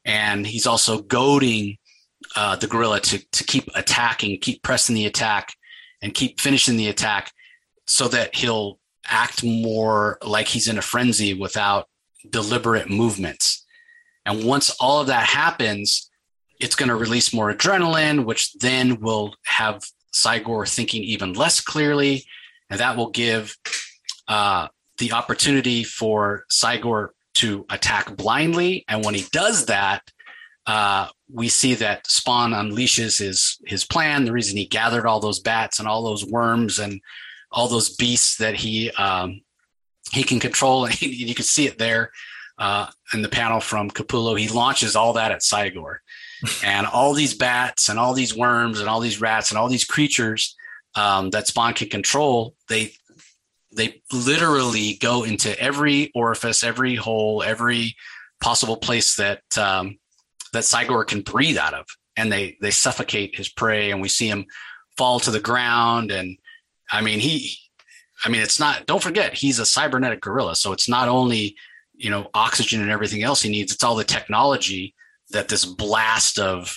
And 0.06 0.46
he's 0.46 0.68
also 0.68 1.02
goading 1.02 1.78
uh, 2.36 2.56
the 2.56 2.68
gorilla 2.68 3.00
to 3.00 3.18
to 3.32 3.44
keep 3.44 3.68
attacking, 3.76 4.40
keep 4.40 4.62
pressing 4.62 4.96
the 4.96 5.08
attack, 5.08 5.56
and 6.02 6.14
keep 6.14 6.40
finishing 6.40 6.78
the 6.78 6.90
attack, 6.90 7.32
so 7.88 8.08
that 8.10 8.36
he'll 8.36 8.80
act 9.06 9.44
more 9.44 10.20
like 10.26 10.48
he's 10.48 10.68
in 10.68 10.78
a 10.78 10.82
frenzy 10.82 11.34
without 11.34 11.88
deliberate 12.30 12.90
movements. 12.90 13.66
And 14.26 14.46
once 14.46 14.70
all 14.80 15.02
of 15.02 15.08
that 15.08 15.26
happens, 15.26 16.10
it's 16.64 16.76
going 16.76 16.90
to 16.90 16.96
release 16.96 17.34
more 17.34 17.54
adrenaline, 17.54 18.24
which 18.24 18.54
then 18.54 19.02
will 19.02 19.36
have 19.44 19.84
Cygor 20.14 20.68
thinking 20.68 21.04
even 21.04 21.34
less 21.34 21.60
clearly. 21.60 22.24
And 22.70 22.80
that 22.80 22.96
will 22.96 23.10
give 23.10 23.58
uh, 24.30 24.70
the 24.98 25.12
opportunity 25.12 25.84
for 25.84 26.46
Cygor 26.50 27.10
to 27.36 27.66
attack 27.70 28.16
blindly. 28.16 28.86
And 28.88 29.04
when 29.04 29.14
he 29.14 29.26
does 29.32 29.66
that, 29.66 30.04
uh, 30.66 31.10
we 31.30 31.50
see 31.50 31.74
that 31.76 32.08
Spawn 32.08 32.52
unleashes 32.52 33.20
his 33.20 33.58
his 33.66 33.84
plan. 33.84 34.24
The 34.24 34.32
reason 34.32 34.56
he 34.56 34.66
gathered 34.66 35.06
all 35.06 35.20
those 35.20 35.42
bats 35.42 35.80
and 35.80 35.88
all 35.88 36.04
those 36.04 36.26
worms 36.26 36.80
and 36.80 37.02
all 37.52 37.68
those 37.68 37.94
beasts 37.98 38.38
that 38.38 38.56
he 38.56 38.90
um, 38.92 39.42
he 40.14 40.24
can 40.24 40.40
control. 40.40 40.86
And 40.86 41.02
you 41.02 41.36
can 41.36 41.44
see 41.44 41.68
it 41.68 41.78
there 41.78 42.12
uh, 42.58 42.88
in 43.14 43.22
the 43.22 43.30
panel 43.30 43.60
from 43.60 43.90
Capullo. 43.90 44.40
He 44.40 44.48
launches 44.48 44.96
all 44.96 45.14
that 45.14 45.32
at 45.32 45.42
Cygor, 45.42 45.98
and 46.64 46.86
all 46.88 47.14
these 47.14 47.34
bats 47.34 47.90
and 47.90 48.00
all 48.00 48.14
these 48.14 48.36
worms 48.36 48.80
and 48.80 48.90
all 48.90 49.00
these 49.00 49.22
rats 49.22 49.52
and 49.52 49.58
all 49.58 49.70
these 49.70 49.86
creatures 49.86 50.56
um, 50.96 51.30
that 51.32 51.48
Spawn 51.48 51.74
can 51.74 51.90
control. 51.90 52.56
They 52.70 52.94
they 53.76 54.02
literally 54.12 54.96
go 55.02 55.24
into 55.24 55.60
every 55.60 56.12
orifice, 56.14 56.64
every 56.64 56.96
hole, 56.96 57.42
every 57.42 57.96
possible 58.40 58.78
place 58.78 59.16
that 59.16 59.42
um, 59.58 59.98
that 60.54 60.64
Cygor 60.64 61.08
can 61.08 61.22
breathe 61.22 61.58
out 61.58 61.74
of, 61.74 61.86
and 62.16 62.32
they 62.32 62.58
they 62.62 62.72
suffocate 62.72 63.36
his 63.36 63.50
prey. 63.50 63.92
And 63.92 64.02
we 64.02 64.10
see 64.10 64.28
him 64.28 64.46
fall 64.96 65.20
to 65.22 65.32
the 65.32 65.40
ground 65.40 66.12
and 66.12 66.38
I 66.94 67.02
mean, 67.02 67.20
he, 67.20 67.58
I 68.24 68.30
mean, 68.30 68.42
it's 68.42 68.60
not, 68.60 68.86
don't 68.86 69.02
forget, 69.02 69.34
he's 69.34 69.60
a 69.60 69.66
cybernetic 69.66 70.22
gorilla. 70.22 70.56
So 70.56 70.72
it's 70.72 70.88
not 70.88 71.10
only, 71.10 71.56
you 71.96 72.10
know, 72.10 72.30
oxygen 72.34 72.82
and 72.82 72.92
everything 72.92 73.24
else 73.24 73.42
he 73.42 73.50
needs, 73.50 73.74
it's 73.74 73.84
all 73.84 73.96
the 73.96 74.04
technology 74.04 74.94
that 75.34 75.50
this 75.50 75.66
blast 75.66 76.40
of 76.40 76.76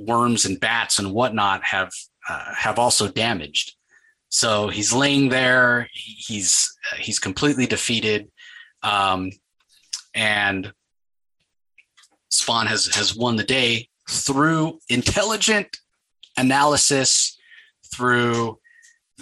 worms 0.00 0.44
and 0.44 0.58
bats 0.58 0.98
and 0.98 1.12
whatnot 1.12 1.62
have, 1.64 1.92
uh, 2.28 2.54
have 2.54 2.78
also 2.78 3.08
damaged. 3.08 3.74
So 4.30 4.68
he's 4.68 4.92
laying 4.92 5.28
there. 5.28 5.88
He's, 5.92 6.72
he's 6.98 7.18
completely 7.18 7.66
defeated. 7.66 8.30
Um, 8.82 9.30
and 10.14 10.72
Spawn 12.30 12.66
has, 12.66 12.86
has 12.94 13.14
won 13.14 13.36
the 13.36 13.44
day 13.44 13.88
through 14.08 14.78
intelligent 14.88 15.76
analysis, 16.36 17.38
through 17.94 18.58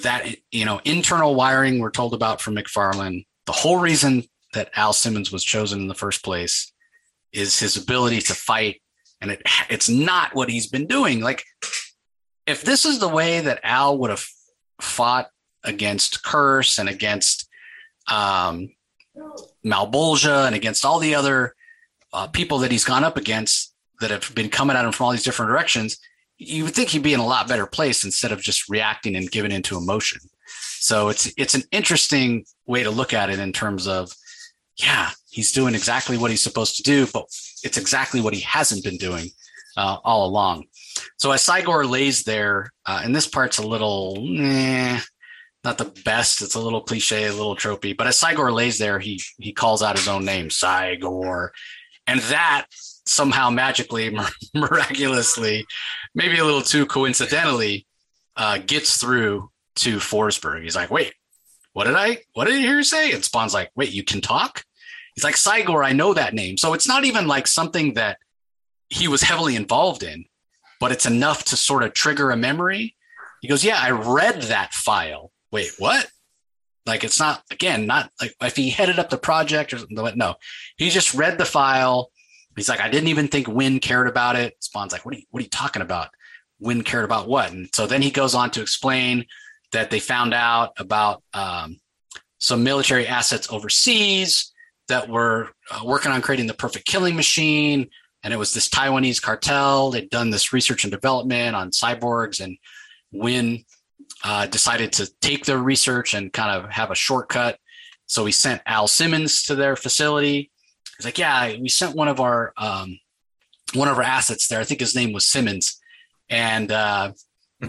that 0.03 0.25
you 0.51 0.65
know 0.65 0.81
internal 0.85 1.35
wiring 1.35 1.79
we're 1.79 1.91
told 1.91 2.15
about 2.15 2.41
from 2.41 2.57
McFarlane. 2.57 3.27
The 3.47 3.53
whole 3.53 3.79
reason 3.79 4.25
that 4.55 4.71
Al 4.75 4.93
Simmons 4.93 5.31
was 5.31 5.45
chosen 5.45 5.81
in 5.81 5.89
the 5.89 5.95
first 5.95 6.25
place 6.25 6.73
is 7.33 7.59
his 7.59 7.77
ability 7.77 8.21
to 8.21 8.35
fight, 8.35 8.81
and 9.21 9.31
it 9.31 9.43
it's 9.69 9.89
not 9.89 10.35
what 10.35 10.51
he's 10.51 10.67
been 10.67 10.87
doing. 10.87 11.21
Like 11.21 11.45
if 12.47 12.63
this 12.63 12.85
is 12.85 12.99
the 12.99 13.09
way 13.09 13.41
that 13.41 13.61
Al 13.63 13.99
would 13.99 14.11
have 14.11 14.25
fought 14.81 15.29
against 15.65 16.25
Curse 16.25 16.79
and 16.79 16.89
against 16.89 17.49
um, 18.11 18.71
Malebolgia 19.65 20.47
and 20.47 20.55
against 20.55 20.85
all 20.85 20.99
the 20.99 21.15
other 21.15 21.55
uh, 22.13 22.27
people 22.29 22.59
that 22.59 22.73
he's 22.73 22.85
gone 22.85 23.05
up 23.05 23.17
against 23.17 23.75
that 24.01 24.11
have 24.11 24.35
been 24.35 24.49
coming 24.49 24.77
at 24.77 24.85
him 24.85 24.93
from 24.93 25.07
all 25.07 25.13
these 25.13 25.23
different 25.23 25.51
directions, 25.51 25.99
you 26.39 26.65
would 26.65 26.75
think 26.75 26.89
he'd 26.89 27.03
be 27.03 27.13
in 27.13 27.21
a 27.21 27.27
lot 27.27 27.47
better 27.47 27.67
place 27.67 28.05
instead 28.05 28.33
of 28.33 28.41
just 28.41 28.69
reacting 28.69 29.15
and 29.15 29.31
giving 29.31 29.53
into 29.53 29.77
emotion. 29.77 30.21
So 30.79 31.09
it's 31.11 31.31
it's 31.37 31.55
an 31.55 31.63
interesting 31.71 32.47
way 32.67 32.83
to 32.83 32.91
look 32.91 33.13
at 33.13 33.31
it 33.31 33.39
in 33.39 33.53
terms 33.53 33.87
of, 33.87 34.11
yeah, 34.83 35.11
he's 35.31 35.53
doing 35.53 35.75
exactly 35.75 36.17
what 36.17 36.31
he's 36.31 36.43
supposed 36.43 36.77
to 36.77 36.83
do, 36.83 37.07
but 37.13 37.25
it's 37.63 37.79
exactly 37.79 38.21
what 38.21 38.35
he 38.35 38.41
hasn't 38.41 38.85
been 38.85 38.97
doing 38.97 39.31
uh, 39.77 39.99
all 40.05 40.27
along. 40.27 40.65
So 41.19 41.31
as 41.33 41.47
Cygor 41.47 41.89
lays 41.89 42.25
there, 42.25 42.71
uh, 42.87 43.01
and 43.05 43.15
this 43.15 43.27
part's 43.27 43.59
a 43.59 43.67
little, 43.67 44.17
eh, 44.39 45.01
not 45.65 45.79
the 45.79 45.93
best. 46.05 46.43
It's 46.43 46.55
a 46.55 46.61
little 46.61 46.81
cliche, 46.81 47.27
a 47.27 47.33
little 47.33 47.57
tropey. 47.57 47.97
But 47.97 48.07
as 48.07 48.19
Cygor 48.19 48.53
lays 48.53 48.79
there, 48.79 48.99
he 48.99 49.21
he 49.39 49.53
calls 49.53 49.83
out 49.83 49.99
his 49.99 50.09
own 50.09 50.25
name, 50.25 50.49
Cygor, 50.49 51.51
and 52.07 52.21
that 52.21 52.67
somehow 53.07 53.51
magically, 53.51 54.17
miraculously, 54.55 55.67
maybe 56.15 56.39
a 56.39 56.45
little 56.45 56.63
too 56.63 56.87
coincidentally, 56.87 57.87
uh, 58.37 58.59
gets 58.59 58.97
through 58.97 59.51
to 59.77 59.97
Forsberg. 59.97 60.63
He's 60.63 60.77
like, 60.77 60.91
wait, 60.91 61.13
what 61.73 61.85
did 61.85 61.95
I, 61.95 62.19
what 62.35 62.47
did 62.47 62.55
you 62.55 62.67
hear 62.67 62.79
you 62.79 62.85
say? 62.85 63.13
And 63.13 63.25
Spawn's 63.25 63.55
like, 63.55 63.71
wait, 63.75 63.93
you 63.93 64.05
can 64.05 64.21
talk? 64.21 64.65
He's 65.15 65.25
like, 65.25 65.35
Cygor, 65.35 65.85
I 65.85 65.93
know 65.93 66.15
that 66.15 66.35
name. 66.35 66.57
So 66.57 66.73
it's 66.73 66.89
not 66.89 67.05
even 67.05 67.27
like 67.27 67.47
something 67.47 67.95
that 67.95 68.19
he 68.89 69.09
was 69.09 69.23
heavily 69.23 69.57
involved 69.57 70.03
in, 70.03 70.25
but 70.79 70.93
it's 70.93 71.07
enough 71.07 71.45
to 71.47 71.57
sort 71.57 71.83
of 71.83 71.95
trigger 71.95 72.31
a 72.31 72.37
memory. 72.37 72.97
He 73.41 73.49
goes, 73.49 73.65
yeah, 73.65 73.79
I 73.81 73.91
read 73.91 74.43
that 74.43 74.73
file. 74.73 75.33
Wait, 75.51 75.73
what? 75.79 76.09
Like 76.87 77.05
it's 77.05 77.21
not 77.21 77.43
again, 77.51 77.87
not 77.87 78.11
like 78.21 78.35
if 78.41 78.57
he 78.57 78.71
headed 78.71 78.99
up 78.99 79.11
the 79.11 79.19
project 79.19 79.73
or 79.73 79.79
something. 79.79 80.13
No, 80.17 80.35
he 80.77 80.91
just 80.91 81.15
read 81.15 81.39
the 81.39 81.45
file 81.45 82.11
He's 82.57 82.69
like, 82.69 82.81
I 82.81 82.91
didn't 82.91 83.09
even 83.09 83.29
think 83.29 83.49
Wynn 83.49 83.79
cared 83.79 84.09
about 84.09 84.37
it. 84.37 84.57
Spawn's 84.61 84.93
like, 84.93 85.05
what 85.05 85.15
are 85.15 85.19
you, 85.19 85.25
what 85.31 85.41
are 85.41 85.45
you 85.45 85.49
talking 85.49 85.83
about? 85.83 86.09
Wynn 86.59 86.83
cared 86.83 87.05
about 87.05 87.29
what? 87.29 87.53
And 87.53 87.69
so 87.75 87.87
then 87.87 88.03
he 88.03 88.11
goes 88.11 88.35
on 88.35 88.51
to 88.51 88.61
explain 88.61 89.25
that 89.73 89.91
they 89.91 90.01
found 90.01 90.35
out 90.35 90.73
about 90.79 91.23
um, 91.33 91.81
some 92.39 92.63
military 92.63 93.07
assets 93.07 93.51
overseas 93.51 94.50
that 94.91 95.09
were 95.09 95.49
uh, 95.71 95.81
working 95.85 96.13
on 96.13 96.23
creating 96.23 96.47
the 96.47 96.55
perfect 96.55 96.87
killing 96.87 97.17
machine. 97.17 97.89
And 98.23 98.35
it 98.35 98.37
was 98.37 98.53
this 98.53 98.69
Taiwanese 98.69 99.21
cartel. 99.21 99.91
They'd 99.91 100.11
done 100.11 100.31
this 100.31 100.53
research 100.53 100.85
and 100.85 100.93
development 100.93 101.57
on 101.57 101.71
cyborgs. 101.71 102.41
And 102.41 102.59
Wynn 103.11 103.65
uh, 104.23 104.47
decided 104.47 104.93
to 104.95 105.11
take 105.21 105.47
their 105.47 105.59
research 105.59 106.15
and 106.15 106.33
kind 106.33 106.57
of 106.57 106.71
have 106.71 106.91
a 106.91 106.95
shortcut. 106.95 107.59
So 108.07 108.25
he 108.27 108.33
sent 108.33 108.63
Al 108.67 108.89
Simmons 108.89 109.45
to 109.45 109.55
their 109.55 109.75
facility 109.75 110.51
He's 111.01 111.07
like, 111.07 111.17
yeah, 111.19 111.57
we 111.59 111.71
sent 111.71 111.97
one 111.97 112.09
of 112.09 112.21
our 112.21 112.53
um, 112.59 112.99
one 113.73 113.89
of 113.89 113.97
our 113.97 114.03
assets 114.03 114.49
there. 114.49 114.61
I 114.61 114.65
think 114.65 114.81
his 114.81 114.95
name 114.95 115.15
was 115.15 115.27
Simmons, 115.27 115.81
and 116.29 116.71
uh, 116.71 117.13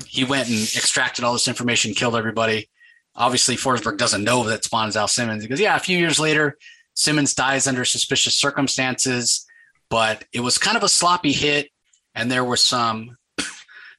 he 0.06 0.26
went 0.26 0.50
and 0.50 0.58
extracted 0.58 1.24
all 1.24 1.32
this 1.32 1.48
information, 1.48 1.94
killed 1.94 2.18
everybody. 2.18 2.70
Obviously, 3.16 3.56
Forsberg 3.56 3.98
doesn't 3.98 4.26
know 4.26 4.44
that 4.44 4.66
Spawn 4.66 4.90
is 4.90 4.98
Al 4.98 5.08
Simmons. 5.08 5.44
He 5.44 5.48
goes, 5.48 5.62
yeah, 5.62 5.78
a 5.78 5.80
few 5.80 5.98
years 5.98 6.20
later, 6.20 6.58
Simmons 6.94 7.34
dies 7.34 7.68
under 7.68 7.86
suspicious 7.86 8.38
circumstances, 8.38 9.46
but 9.90 10.26
it 10.34 10.42
was 10.42 10.58
kind 10.58 10.78
of 10.78 10.84
a 10.84 10.90
sloppy 10.90 11.32
hit, 11.32 11.70
and 12.16 12.32
there 12.32 12.44
was 12.44 12.64
some 12.64 13.18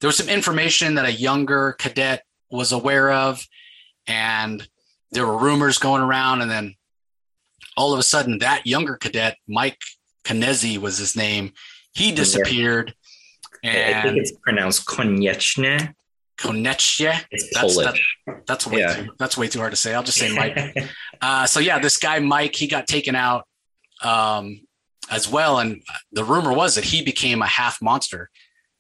there 0.01 0.09
was 0.09 0.17
some 0.17 0.29
information 0.29 0.95
that 0.95 1.05
a 1.05 1.13
younger 1.13 1.73
cadet 1.79 2.25
was 2.51 2.73
aware 2.73 3.13
of, 3.13 3.47
and 4.07 4.67
there 5.11 5.27
were 5.27 5.39
rumors 5.39 5.79
going 5.79 6.03
around, 6.03 6.43
and 6.43 6.51
then 6.51 6.75
all 7.77 7.93
of 7.93 7.99
a 7.99 8.03
sudden, 8.03 8.39
that 8.39 8.67
younger 8.67 8.97
cadet, 8.97 9.37
Mike 9.49 9.79
Konecny 10.25 10.79
was 10.79 10.99
his 10.99 11.17
name, 11.17 11.53
he 11.95 12.13
disappeared. 12.13 12.95
And 13.63 13.95
I 13.95 14.03
think 14.03 14.19
it's 14.19 14.33
pronounced 14.33 14.87
Konieczne. 14.87 15.95
Konechye. 16.43 17.21
It's 17.31 17.49
That's 17.55 17.75
Polish. 17.77 18.17
That's 18.47 18.67
way 18.67 18.81
Yeah. 18.81 18.95
too, 18.95 19.11
that's 19.19 19.37
way 19.37 19.49
too 19.49 19.61
hard 19.61 19.73
to 19.73 19.77
say. 19.77 19.95
I'll 19.95 20.03
just 20.03 20.19
say 20.19 20.35
Mike. 20.35 20.59
uh, 21.21 21.47
so 21.47 21.61
yeah, 21.61 21.79
this 21.79 21.97
guy 21.97 22.19
Mike, 22.19 22.55
he 22.57 22.67
got 22.67 22.87
taken 22.87 23.15
out 23.15 23.47
um, 24.03 24.61
as 25.11 25.29
well, 25.29 25.59
and 25.61 25.83
the 26.13 26.25
rumor 26.25 26.53
was 26.53 26.75
that 26.75 26.85
he 26.85 27.03
became 27.05 27.43
a 27.43 27.47
half 27.47 27.81
monster, 27.81 28.29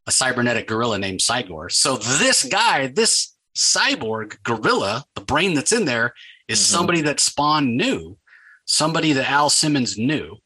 a 0.06 0.12
cybernetic 0.12 0.66
gorilla 0.66 0.98
named 0.98 1.20
Cygor. 1.20 1.70
So 1.70 1.96
this 1.96 2.44
guy, 2.44 2.88
this 2.88 3.34
cyborg 3.56 4.42
gorilla, 4.42 5.04
the 5.14 5.20
brain 5.20 5.54
that's 5.54 5.72
in 5.72 5.84
there, 5.84 6.14
is 6.48 6.58
Mhm. 6.58 6.62
somebody 6.64 7.00
that 7.02 7.20
Spawn 7.20 7.76
knew, 7.76 8.18
somebody 8.64 9.12
that 9.12 9.30
Al 9.30 9.50
Simmons 9.50 9.96
knew, 9.96 10.38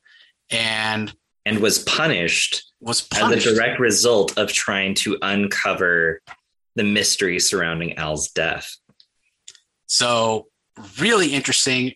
and 0.51 1.15
and 1.47 1.61
was 1.61 1.79
punished 1.85 2.65
was 2.81 3.01
punished. 3.01 3.47
as 3.47 3.53
a 3.53 3.57
direct 3.57 3.81
result 3.81 4.37
of 4.37 4.53
trying 4.53 4.95
to 4.95 5.17
uncover 5.23 6.21
the 6.77 6.85
mystery 6.85 7.41
surrounding 7.41 7.99
Al's 7.99 8.31
death. 8.31 8.77
So 9.87 10.47
really 11.01 11.35
interesting. 11.35 11.95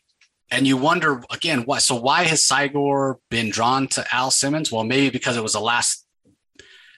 And 0.51 0.67
you 0.67 0.77
wonder 0.77 1.23
again, 1.31 1.63
why? 1.63 1.79
So 1.79 1.95
why 1.95 2.25
has 2.25 2.47
Cygor 2.47 3.17
been 3.31 3.51
drawn 3.51 3.87
to 3.89 4.05
Al 4.13 4.33
Simmons? 4.33 4.73
Well, 4.73 4.83
maybe 4.83 5.11
because 5.11 5.37
it 5.37 5.43
was 5.43 5.53
the 5.53 5.61
last 5.61 6.05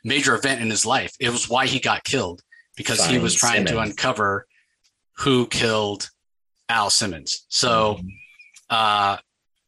major 0.04 0.34
event 0.34 0.62
in 0.62 0.70
his 0.70 0.86
life. 0.86 1.12
It 1.20 1.30
was 1.30 1.48
why 1.48 1.66
he 1.66 1.78
got 1.78 2.02
killed 2.02 2.40
because 2.76 3.04
he 3.04 3.18
was 3.18 3.34
trying 3.34 3.66
to 3.66 3.78
uncover 3.78 4.46
who 5.18 5.46
killed 5.46 6.08
Al 6.68 6.88
Simmons. 6.88 7.44
So 7.48 8.00
uh, 8.70 9.18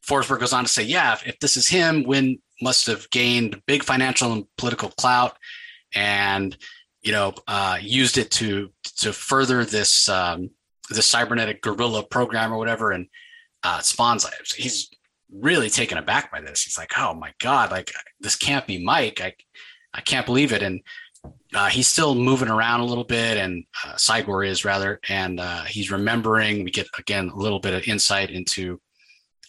Forsberg 0.07 0.41
goes 0.41 0.55
on 0.55 0.65
to 0.65 0.71
say, 0.71 0.83
yeah, 0.83 1.13
if, 1.13 1.27
if 1.27 1.39
this 1.41 1.57
is 1.59 1.69
him, 1.69 2.05
Wynn 2.05 2.39
must 2.63 2.87
have 2.87 3.11
gained 3.11 3.61
big 3.67 3.83
financial 3.83 4.33
and 4.33 4.47
political 4.57 4.89
clout, 4.91 5.37
and 5.95 6.57
you 7.05 7.13
know, 7.13 7.35
uh, 7.47 7.79
used 7.81 8.19
it 8.19 8.31
to 8.33 8.71
to 8.99 9.13
further 9.13 9.65
this 9.65 10.09
um, 10.09 10.51
cybernetic 10.91 11.61
gorilla 11.63 12.03
program 12.03 12.53
or 12.53 12.59
whatever. 12.59 12.91
And 12.91 13.07
uh, 13.63 13.81
Spawn's 13.81 14.27
he's 14.55 14.91
really 15.33 15.69
taken 15.69 15.99
aback 15.99 16.33
by 16.33 16.41
this. 16.41 16.63
He's 16.63 16.79
like, 16.79 16.93
oh 16.97 17.15
my 17.15 17.33
god, 17.41 17.71
like 17.71 17.93
this 18.21 18.37
can't 18.37 18.67
be 18.67 18.83
Mike. 18.83 19.21
I 19.21 19.35
I 19.93 20.01
can't 20.01 20.27
believe 20.27 20.53
it. 20.53 20.63
And 20.63 20.81
uh, 21.55 21.69
he's 21.69 21.89
still 21.89 22.15
moving 22.15 22.49
around 22.49 22.81
a 22.81 22.85
little 22.85 23.05
bit, 23.05 23.39
and 23.39 23.65
uh, 23.85 23.95
Cygor 23.95 24.47
is 24.47 24.65
rather, 24.65 25.01
and 25.09 25.41
uh, 25.41 25.63
he's 25.63 25.91
remembering. 25.91 26.65
We 26.65 26.71
get 26.71 26.89
again 26.99 27.29
a 27.29 27.37
little 27.37 27.61
bit 27.61 27.75
of 27.75 27.87
insight 27.87 28.31
into 28.31 28.81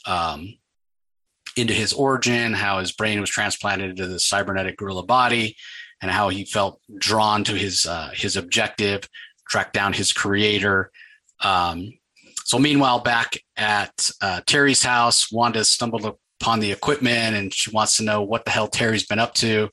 um, 0.05 0.55
into 1.57 1.73
his 1.73 1.93
origin, 1.93 2.53
how 2.53 2.79
his 2.79 2.91
brain 2.91 3.19
was 3.19 3.29
transplanted 3.29 3.91
into 3.91 4.07
the 4.07 4.19
cybernetic 4.19 4.77
gorilla 4.77 5.03
body, 5.03 5.55
and 6.01 6.11
how 6.11 6.29
he 6.29 6.45
felt 6.45 6.81
drawn 6.97 7.43
to 7.43 7.53
his 7.53 7.85
uh, 7.85 8.11
his 8.13 8.37
objective, 8.37 9.07
track 9.47 9.73
down 9.73 9.93
his 9.93 10.11
creator. 10.11 10.91
Um, 11.41 11.93
so 12.45 12.59
meanwhile, 12.59 12.99
back 12.99 13.37
at 13.57 14.11
uh, 14.21 14.41
Terry's 14.45 14.83
house, 14.83 15.31
Wanda 15.31 15.65
stumbled 15.65 16.05
upon 16.39 16.59
the 16.59 16.71
equipment, 16.71 17.35
and 17.35 17.53
she 17.53 17.71
wants 17.71 17.97
to 17.97 18.03
know 18.03 18.21
what 18.21 18.45
the 18.45 18.51
hell 18.51 18.67
Terry's 18.67 19.05
been 19.05 19.19
up 19.19 19.33
to. 19.35 19.69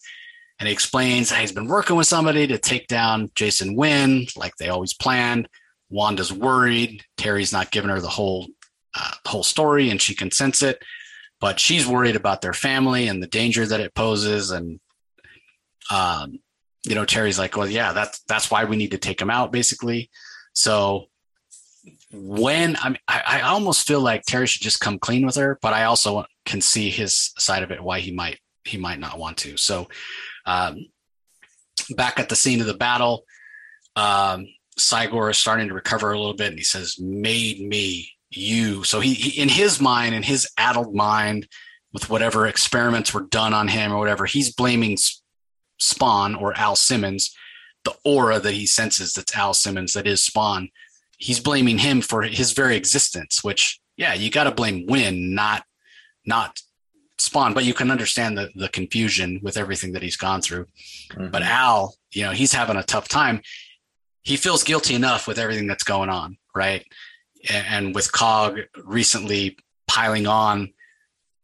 And 0.58 0.68
he 0.68 0.72
explains 0.72 1.32
he's 1.32 1.52
been 1.52 1.66
working 1.66 1.96
with 1.96 2.06
somebody 2.06 2.46
to 2.46 2.56
take 2.56 2.86
down 2.86 3.30
Jason 3.34 3.74
Wynn, 3.74 4.26
like 4.36 4.54
they 4.56 4.68
always 4.68 4.94
planned. 4.94 5.48
Wanda's 5.90 6.32
worried. 6.32 7.04
Terry's 7.16 7.52
not 7.52 7.70
giving 7.70 7.90
her 7.90 8.00
the 8.00 8.08
whole 8.08 8.46
uh, 8.94 9.12
whole 9.26 9.42
story, 9.42 9.90
and 9.90 10.00
she 10.00 10.14
can 10.14 10.30
sense 10.30 10.62
it. 10.62 10.82
But 11.40 11.58
she's 11.58 11.86
worried 11.86 12.16
about 12.16 12.40
their 12.40 12.52
family 12.52 13.08
and 13.08 13.22
the 13.22 13.26
danger 13.26 13.66
that 13.66 13.80
it 13.80 13.94
poses. 13.94 14.50
And 14.50 14.78
um, 15.90 16.38
you 16.84 16.94
know, 16.94 17.04
Terry's 17.04 17.38
like, 17.38 17.56
"Well, 17.56 17.68
yeah, 17.68 17.92
that's 17.92 18.20
that's 18.24 18.50
why 18.50 18.64
we 18.64 18.76
need 18.76 18.90
to 18.92 18.98
take 18.98 19.20
him 19.20 19.30
out, 19.30 19.52
basically." 19.52 20.10
So 20.52 21.06
when 22.12 22.76
I, 22.76 22.96
I, 23.08 23.22
I 23.26 23.40
almost 23.42 23.86
feel 23.86 24.00
like 24.00 24.22
Terry 24.22 24.46
should 24.46 24.62
just 24.62 24.80
come 24.80 24.98
clean 24.98 25.24
with 25.24 25.36
her, 25.36 25.58
but 25.62 25.72
I 25.72 25.84
also 25.84 26.24
can 26.44 26.60
see 26.60 26.90
his 26.90 27.32
side 27.38 27.62
of 27.62 27.70
it 27.70 27.82
why 27.82 28.00
he 28.00 28.12
might 28.12 28.38
he 28.64 28.78
might 28.78 29.00
not 29.00 29.18
want 29.18 29.38
to. 29.38 29.56
So 29.56 29.88
um, 30.46 30.86
back 31.96 32.18
at 32.18 32.28
the 32.28 32.36
scene 32.36 32.60
of 32.60 32.66
the 32.66 32.74
battle, 32.74 33.24
um, 33.96 34.46
Cygor 34.78 35.30
is 35.30 35.38
starting 35.38 35.68
to 35.68 35.74
recover 35.74 36.12
a 36.12 36.18
little 36.18 36.34
bit, 36.34 36.48
and 36.48 36.58
he 36.58 36.64
says, 36.64 36.98
"Made 36.98 37.60
me 37.60 38.10
you." 38.30 38.84
So 38.84 39.00
he, 39.00 39.14
he 39.14 39.40
in 39.40 39.48
his 39.48 39.80
mind, 39.80 40.14
in 40.14 40.22
his 40.22 40.48
addled 40.56 40.94
mind, 40.94 41.46
with 41.92 42.08
whatever 42.10 42.46
experiments 42.46 43.12
were 43.12 43.22
done 43.22 43.54
on 43.54 43.68
him 43.68 43.92
or 43.92 43.98
whatever, 43.98 44.26
he's 44.26 44.54
blaming 44.54 44.96
Spawn 45.78 46.34
or 46.34 46.56
Al 46.56 46.76
Simmons, 46.76 47.34
the 47.84 47.94
aura 48.04 48.38
that 48.38 48.54
he 48.54 48.66
senses 48.66 49.14
that's 49.14 49.36
Al 49.36 49.54
Simmons, 49.54 49.92
that 49.92 50.06
is 50.06 50.24
Spawn. 50.24 50.68
He's 51.18 51.40
blaming 51.40 51.78
him 51.78 52.00
for 52.00 52.22
his 52.22 52.52
very 52.52 52.76
existence. 52.76 53.44
Which, 53.44 53.80
yeah, 53.96 54.14
you 54.14 54.30
got 54.30 54.44
to 54.44 54.50
blame 54.50 54.86
Wynn, 54.86 55.34
not 55.34 55.64
not 56.26 56.60
Spawn. 57.18 57.54
But 57.54 57.64
you 57.64 57.74
can 57.74 57.90
understand 57.90 58.36
the 58.36 58.50
the 58.54 58.68
confusion 58.68 59.40
with 59.42 59.56
everything 59.56 59.92
that 59.92 60.02
he's 60.02 60.16
gone 60.16 60.42
through. 60.42 60.66
But 61.16 61.42
Al, 61.42 61.94
you 62.12 62.22
know, 62.22 62.32
he's 62.32 62.52
having 62.52 62.76
a 62.76 62.82
tough 62.82 63.08
time. 63.08 63.42
He 64.22 64.36
feels 64.36 64.62
guilty 64.62 64.94
enough 64.94 65.26
with 65.26 65.38
everything 65.38 65.66
that's 65.66 65.82
going 65.82 66.08
on, 66.08 66.38
right? 66.54 66.84
And, 67.50 67.66
and 67.66 67.94
with 67.94 68.12
Cog 68.12 68.60
recently 68.84 69.56
piling 69.88 70.26
on 70.26 70.72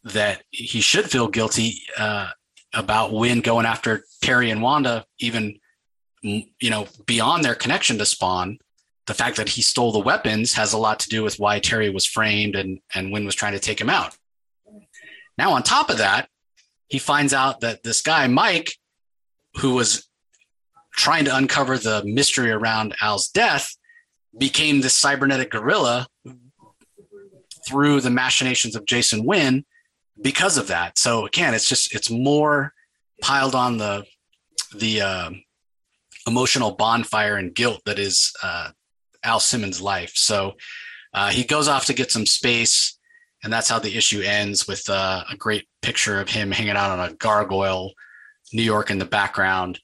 that 0.05 0.43
he 0.51 0.81
should 0.81 1.11
feel 1.11 1.29
guilty 1.29 1.83
uh, 1.97 2.31
about 2.75 3.13
Wynn 3.13 3.41
going 3.41 3.67
after 3.67 4.05
Terry 4.23 4.51
and 4.51 4.63
Wanda, 4.63 5.07
even 5.19 5.59
you 6.23 6.71
know 6.71 6.89
beyond 7.07 7.45
their 7.45 7.55
connection 7.55 7.99
to 7.99 8.07
Spawn. 8.07 8.59
The 9.07 9.15
fact 9.15 9.37
that 9.39 9.49
he 9.49 9.63
stole 9.63 9.93
the 9.93 9.99
weapons 9.99 10.53
has 10.55 10.75
a 10.75 10.79
lot 10.79 11.01
to 11.01 11.09
do 11.09 11.23
with 11.23 11.39
why 11.39 11.61
Terry 11.61 11.91
was 11.91 12.05
framed 12.05 12.57
and 12.57 12.81
and 12.95 13.13
Wynn 13.13 13.25
was 13.25 13.35
trying 13.35 13.55
to 13.55 13.59
take 13.59 13.81
him 13.81 13.91
out. 13.91 14.17
Now, 15.37 15.53
on 15.53 15.63
top 15.63 15.89
of 15.89 15.99
that, 15.99 16.29
he 16.89 16.99
finds 16.99 17.33
out 17.33 17.61
that 17.61 17.83
this 17.83 18.03
guy 18.03 18.27
Mike, 18.27 18.73
who 19.59 19.75
was 19.75 20.09
trying 20.93 21.25
to 21.27 21.37
uncover 21.37 21.79
the 21.79 22.03
mystery 22.05 22.51
around 22.51 22.95
Al's 23.01 23.29
death, 23.29 23.77
became 24.37 24.81
this 24.81 24.95
cybernetic 24.95 25.51
gorilla 25.51 26.09
through 27.67 28.01
the 28.01 28.11
machinations 28.11 28.75
of 28.75 28.85
Jason 28.85 29.25
Wynn 29.25 29.65
because 30.21 30.59
of 30.59 30.69
that. 30.69 30.99
So 30.99 31.27
again, 31.27 31.55
it's 31.55 31.69
just 31.69 31.95
it's 31.95 32.11
more 32.11 32.73
piled 33.23 33.55
on 33.55 33.79
the 33.79 34.05
the 34.77 35.01
uh, 35.01 35.31
emotional 36.27 36.73
bonfire 36.73 37.37
and 37.37 37.55
guilt 37.55 37.83
that 37.87 37.99
is 37.99 38.33
uh, 38.43 38.71
Al 39.25 39.41
Simmons' 39.41 39.81
life. 39.81 40.13
So 40.15 40.55
uh, 41.15 41.31
he 41.31 41.45
goes 41.45 41.69
off 41.69 41.87
to 41.87 41.95
get 41.95 42.11
some 42.11 42.27
space, 42.27 42.99
and 43.43 43.53
that's 43.53 43.69
how 43.69 43.79
the 43.79 43.97
issue 43.97 44.21
ends 44.21 44.67
with 44.69 44.89
uh, 44.89 45.25
a 45.31 45.37
great 45.37 45.67
picture 45.83 46.21
of 46.21 46.29
him 46.29 46.51
hanging 46.51 46.77
out 46.77 46.99
on 46.99 47.11
a 47.11 47.15
gargoyle, 47.15 47.93
New 48.53 48.63
York 48.63 48.91
in 48.91 48.99
the 48.99 49.05
background. 49.05 49.81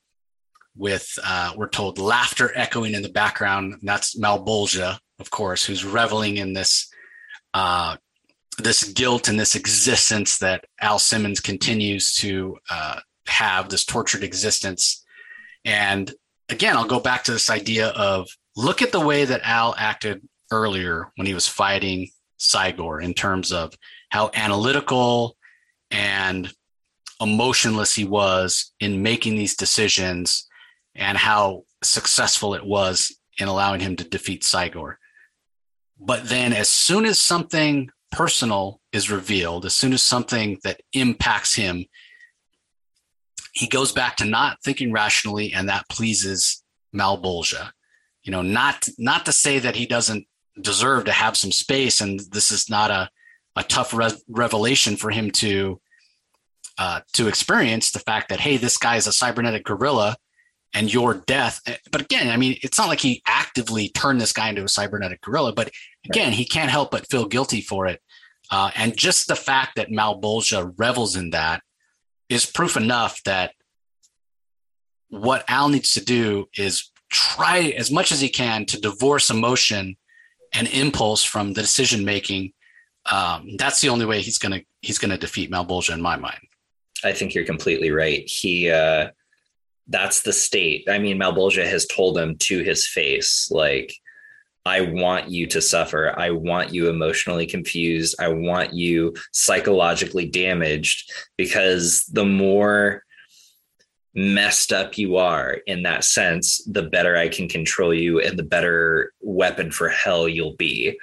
With 0.76 1.08
uh, 1.22 1.52
we're 1.56 1.68
told 1.68 2.00
laughter 2.00 2.50
echoing 2.52 2.94
in 2.94 3.02
the 3.02 3.08
background. 3.08 3.74
And 3.74 3.82
that's 3.88 4.18
Malebolgia, 4.18 4.98
of 5.20 5.30
course, 5.30 5.64
who's 5.64 5.84
reveling 5.84 6.36
in 6.36 6.52
this 6.52 6.92
uh, 7.54 7.96
this 8.58 8.84
guilt 8.84 9.28
and 9.28 9.38
this 9.38 9.54
existence 9.54 10.38
that 10.38 10.64
Al 10.80 10.98
Simmons 10.98 11.40
continues 11.40 12.14
to 12.16 12.56
uh, 12.70 13.00
have, 13.26 13.68
this 13.68 13.84
tortured 13.84 14.22
existence. 14.22 15.04
And 15.64 16.12
again, 16.48 16.76
I'll 16.76 16.86
go 16.86 17.00
back 17.00 17.24
to 17.24 17.32
this 17.32 17.50
idea 17.50 17.88
of 17.88 18.28
look 18.56 18.82
at 18.82 18.92
the 18.92 19.00
way 19.00 19.24
that 19.24 19.40
Al 19.44 19.74
acted 19.76 20.22
earlier 20.50 21.10
when 21.16 21.26
he 21.26 21.34
was 21.34 21.48
fighting 21.48 22.10
Cygor 22.38 23.02
in 23.02 23.14
terms 23.14 23.52
of 23.52 23.74
how 24.10 24.30
analytical 24.34 25.36
and 25.90 26.52
emotionless 27.20 27.94
he 27.94 28.04
was 28.04 28.72
in 28.80 29.02
making 29.02 29.36
these 29.36 29.56
decisions 29.56 30.46
and 30.94 31.16
how 31.16 31.64
successful 31.82 32.54
it 32.54 32.64
was 32.64 33.16
in 33.38 33.48
allowing 33.48 33.80
him 33.80 33.96
to 33.96 34.04
defeat 34.04 34.42
Cygor. 34.42 34.96
But 35.98 36.28
then, 36.28 36.52
as 36.52 36.68
soon 36.68 37.04
as 37.04 37.18
something 37.18 37.90
personal 38.14 38.80
is 38.92 39.10
revealed, 39.10 39.66
as 39.66 39.74
soon 39.74 39.92
as 39.92 40.02
something 40.02 40.58
that 40.62 40.80
impacts 40.92 41.54
him, 41.54 41.84
he 43.52 43.66
goes 43.66 43.92
back 43.92 44.16
to 44.16 44.24
not 44.24 44.58
thinking 44.64 44.92
rationally, 44.92 45.52
and 45.52 45.68
that 45.68 45.88
pleases 45.88 46.62
Malebolgia. 46.94 47.70
You 48.22 48.32
know, 48.32 48.42
not 48.42 48.88
not 48.98 49.26
to 49.26 49.32
say 49.32 49.58
that 49.58 49.76
he 49.76 49.86
doesn't 49.86 50.26
deserve 50.60 51.04
to 51.04 51.12
have 51.12 51.36
some 51.36 51.52
space, 51.52 52.00
and 52.00 52.20
this 52.30 52.50
is 52.50 52.70
not 52.70 52.90
a 52.90 53.10
a 53.56 53.62
tough 53.62 53.92
re- 53.92 54.22
revelation 54.28 54.96
for 54.96 55.10
him 55.10 55.30
to 55.32 55.80
uh, 56.78 57.00
to 57.14 57.28
experience 57.28 57.90
the 57.90 57.98
fact 57.98 58.28
that 58.28 58.40
hey, 58.40 58.56
this 58.56 58.78
guy 58.78 58.96
is 58.96 59.06
a 59.06 59.12
cybernetic 59.12 59.64
gorilla, 59.64 60.16
and 60.74 60.92
your 60.92 61.14
death. 61.14 61.60
But 61.90 62.02
again, 62.02 62.28
I 62.28 62.36
mean, 62.36 62.58
it's 62.62 62.78
not 62.78 62.88
like 62.88 63.00
he 63.00 63.22
actively 63.26 63.88
turned 63.90 64.20
this 64.20 64.32
guy 64.32 64.48
into 64.48 64.64
a 64.64 64.68
cybernetic 64.68 65.20
gorilla, 65.22 65.52
but 65.52 65.70
again, 66.04 66.32
he 66.32 66.44
can't 66.44 66.70
help 66.70 66.90
but 66.90 67.08
feel 67.08 67.26
guilty 67.26 67.60
for 67.60 67.86
it. 67.86 68.00
Uh, 68.50 68.70
and 68.76 68.96
just 68.96 69.26
the 69.26 69.36
fact 69.36 69.76
that 69.76 69.90
Malebolgia 69.90 70.72
revels 70.76 71.16
in 71.16 71.30
that 71.30 71.62
is 72.28 72.46
proof 72.46 72.76
enough 72.76 73.22
that 73.24 73.52
what 75.08 75.44
Al 75.48 75.68
needs 75.68 75.92
to 75.94 76.04
do 76.04 76.46
is 76.56 76.90
try 77.10 77.74
as 77.78 77.90
much 77.90 78.12
as 78.12 78.20
he 78.20 78.28
can 78.28 78.66
to 78.66 78.80
divorce 78.80 79.30
emotion 79.30 79.96
and 80.52 80.68
impulse 80.68 81.24
from 81.24 81.52
the 81.52 81.62
decision 81.62 82.04
making. 82.04 82.52
Um, 83.10 83.56
that's 83.56 83.80
the 83.80 83.88
only 83.88 84.06
way 84.06 84.20
he's 84.20 84.38
gonna 84.38 84.62
he's 84.80 84.98
gonna 84.98 85.18
defeat 85.18 85.50
Malebolgia 85.50 85.94
in 85.94 86.02
my 86.02 86.16
mind. 86.16 86.40
I 87.02 87.12
think 87.12 87.34
you're 87.34 87.44
completely 87.44 87.90
right. 87.90 88.28
He 88.28 88.70
uh, 88.70 89.10
that's 89.88 90.22
the 90.22 90.32
state. 90.32 90.88
I 90.88 90.98
mean, 90.98 91.18
Malebolgia 91.18 91.68
has 91.68 91.86
told 91.86 92.16
him 92.16 92.36
to 92.38 92.62
his 92.62 92.86
face, 92.86 93.50
like, 93.50 93.94
I 94.66 94.80
want 94.80 95.28
you 95.28 95.46
to 95.48 95.60
suffer. 95.60 96.14
I 96.18 96.30
want 96.30 96.72
you 96.72 96.88
emotionally 96.88 97.46
confused. 97.46 98.16
I 98.18 98.28
want 98.28 98.72
you 98.72 99.14
psychologically 99.32 100.26
damaged 100.26 101.12
because 101.36 102.04
the 102.06 102.24
more 102.24 103.02
messed 104.14 104.72
up 104.72 104.96
you 104.96 105.16
are 105.16 105.58
in 105.66 105.82
that 105.82 106.04
sense, 106.04 106.64
the 106.64 106.84
better 106.84 107.16
I 107.16 107.28
can 107.28 107.48
control 107.48 107.92
you 107.92 108.20
and 108.20 108.38
the 108.38 108.44
better 108.44 109.12
weapon 109.20 109.70
for 109.70 109.88
hell 109.88 110.28
you'll 110.28 110.56
be. 110.56 110.98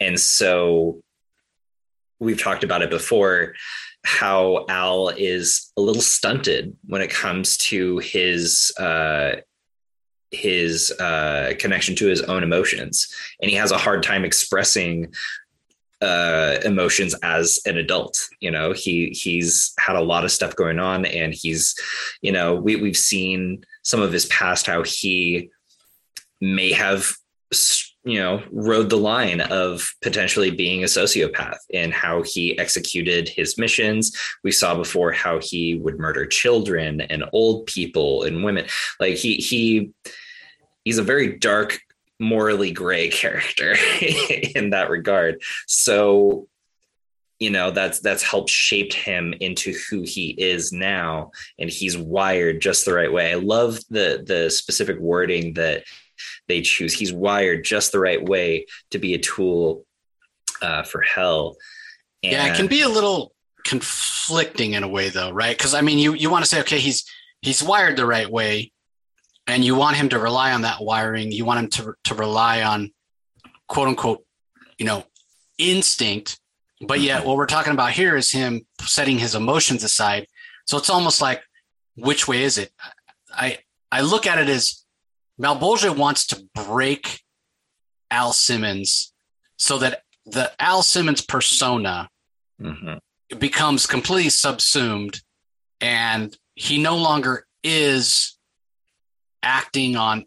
And 0.00 0.18
so 0.18 1.00
we've 2.18 2.40
talked 2.40 2.64
about 2.64 2.82
it 2.82 2.90
before 2.90 3.54
how 4.04 4.66
Al 4.68 5.08
is 5.08 5.72
a 5.76 5.80
little 5.80 6.02
stunted 6.02 6.76
when 6.86 7.02
it 7.02 7.10
comes 7.10 7.56
to 7.56 7.98
his 7.98 8.72
uh, 8.78 9.36
his 10.30 10.92
uh, 11.00 11.52
connection 11.58 11.94
to 11.96 12.06
his 12.06 12.22
own 12.22 12.42
emotions, 12.42 13.08
and 13.40 13.50
he 13.50 13.56
has 13.56 13.70
a 13.70 13.78
hard 13.78 14.02
time 14.02 14.24
expressing 14.24 15.12
uh, 16.00 16.58
emotions 16.64 17.14
as 17.22 17.60
an 17.66 17.78
adult. 17.78 18.28
You 18.40 18.50
know, 18.50 18.72
he 18.72 19.10
he's 19.10 19.72
had 19.78 19.96
a 19.96 20.02
lot 20.02 20.24
of 20.24 20.32
stuff 20.32 20.56
going 20.56 20.78
on, 20.78 21.06
and 21.06 21.34
he's, 21.34 21.74
you 22.22 22.32
know, 22.32 22.54
we 22.54 22.76
we've 22.76 22.96
seen 22.96 23.64
some 23.82 24.02
of 24.02 24.12
his 24.12 24.26
past 24.26 24.66
how 24.66 24.82
he 24.82 25.50
may 26.40 26.72
have 26.72 27.14
you 28.06 28.20
know, 28.20 28.40
rode 28.52 28.88
the 28.88 28.96
line 28.96 29.40
of 29.40 29.92
potentially 30.00 30.52
being 30.52 30.84
a 30.84 30.86
sociopath 30.86 31.58
and 31.74 31.92
how 31.92 32.22
he 32.22 32.56
executed 32.56 33.28
his 33.28 33.58
missions. 33.58 34.16
We 34.44 34.52
saw 34.52 34.76
before 34.76 35.10
how 35.10 35.40
he 35.42 35.74
would 35.74 35.98
murder 35.98 36.24
children 36.24 37.00
and 37.00 37.24
old 37.32 37.66
people 37.66 38.22
and 38.22 38.44
women. 38.44 38.66
Like 39.00 39.16
he 39.16 39.34
he 39.34 39.90
he's 40.84 40.98
a 40.98 41.02
very 41.02 41.36
dark, 41.36 41.80
morally 42.20 42.70
gray 42.70 43.08
character 43.22 43.74
in 44.54 44.70
that 44.70 44.88
regard. 44.88 45.42
So 45.66 46.46
you 47.40 47.50
know 47.50 47.72
that's 47.72 47.98
that's 47.98 48.22
helped 48.22 48.50
shaped 48.50 48.94
him 48.94 49.34
into 49.40 49.74
who 49.90 50.02
he 50.02 50.30
is 50.38 50.72
now 50.72 51.30
and 51.58 51.68
he's 51.68 51.98
wired 51.98 52.62
just 52.62 52.86
the 52.86 52.94
right 52.94 53.12
way 53.12 53.30
i 53.30 53.34
love 53.34 53.78
the 53.90 54.24
the 54.26 54.48
specific 54.48 54.98
wording 54.98 55.52
that 55.52 55.84
they 56.48 56.62
choose. 56.62 56.94
He's 56.94 57.12
wired 57.12 57.64
just 57.64 57.92
the 57.92 58.00
right 58.00 58.22
way 58.22 58.66
to 58.90 58.98
be 58.98 59.14
a 59.14 59.18
tool 59.18 59.84
uh, 60.62 60.82
for 60.82 61.00
hell. 61.00 61.56
And 62.22 62.32
yeah, 62.32 62.46
it 62.46 62.56
can 62.56 62.66
be 62.66 62.82
a 62.82 62.88
little 62.88 63.32
conflicting 63.64 64.72
in 64.72 64.82
a 64.82 64.88
way, 64.88 65.08
though, 65.08 65.30
right? 65.30 65.56
Because 65.56 65.74
I 65.74 65.80
mean, 65.80 65.98
you 65.98 66.14
you 66.14 66.30
want 66.30 66.44
to 66.44 66.48
say, 66.48 66.60
okay, 66.60 66.78
he's 66.78 67.04
he's 67.42 67.62
wired 67.62 67.96
the 67.96 68.06
right 68.06 68.30
way, 68.30 68.72
and 69.46 69.64
you 69.64 69.74
want 69.74 69.96
him 69.96 70.08
to 70.10 70.18
rely 70.18 70.52
on 70.52 70.62
that 70.62 70.82
wiring. 70.82 71.32
You 71.32 71.44
want 71.44 71.60
him 71.60 71.68
to 71.70 71.94
to 72.04 72.14
rely 72.14 72.62
on 72.62 72.92
quote 73.68 73.88
unquote, 73.88 74.24
you 74.78 74.86
know, 74.86 75.04
instinct. 75.58 76.38
But 76.80 77.00
yet, 77.00 77.24
what 77.24 77.36
we're 77.36 77.46
talking 77.46 77.72
about 77.72 77.92
here 77.92 78.16
is 78.16 78.30
him 78.30 78.66
setting 78.82 79.18
his 79.18 79.34
emotions 79.34 79.82
aside. 79.82 80.26
So 80.66 80.76
it's 80.76 80.90
almost 80.90 81.22
like, 81.22 81.42
which 81.96 82.28
way 82.28 82.42
is 82.42 82.58
it? 82.58 82.70
I 83.30 83.58
I 83.90 84.02
look 84.02 84.26
at 84.26 84.38
it 84.38 84.48
as 84.48 84.84
Malebolgia 85.40 85.96
wants 85.96 86.26
to 86.28 86.42
break 86.54 87.20
Al 88.10 88.32
Simmons 88.32 89.12
so 89.56 89.78
that 89.78 90.02
the 90.24 90.50
Al 90.60 90.82
Simmons 90.82 91.20
persona 91.20 92.08
mm-hmm. 92.60 93.36
becomes 93.38 93.86
completely 93.86 94.30
subsumed 94.30 95.20
and 95.80 96.36
he 96.54 96.78
no 96.78 96.96
longer 96.96 97.46
is 97.62 98.38
acting 99.42 99.96
on 99.96 100.24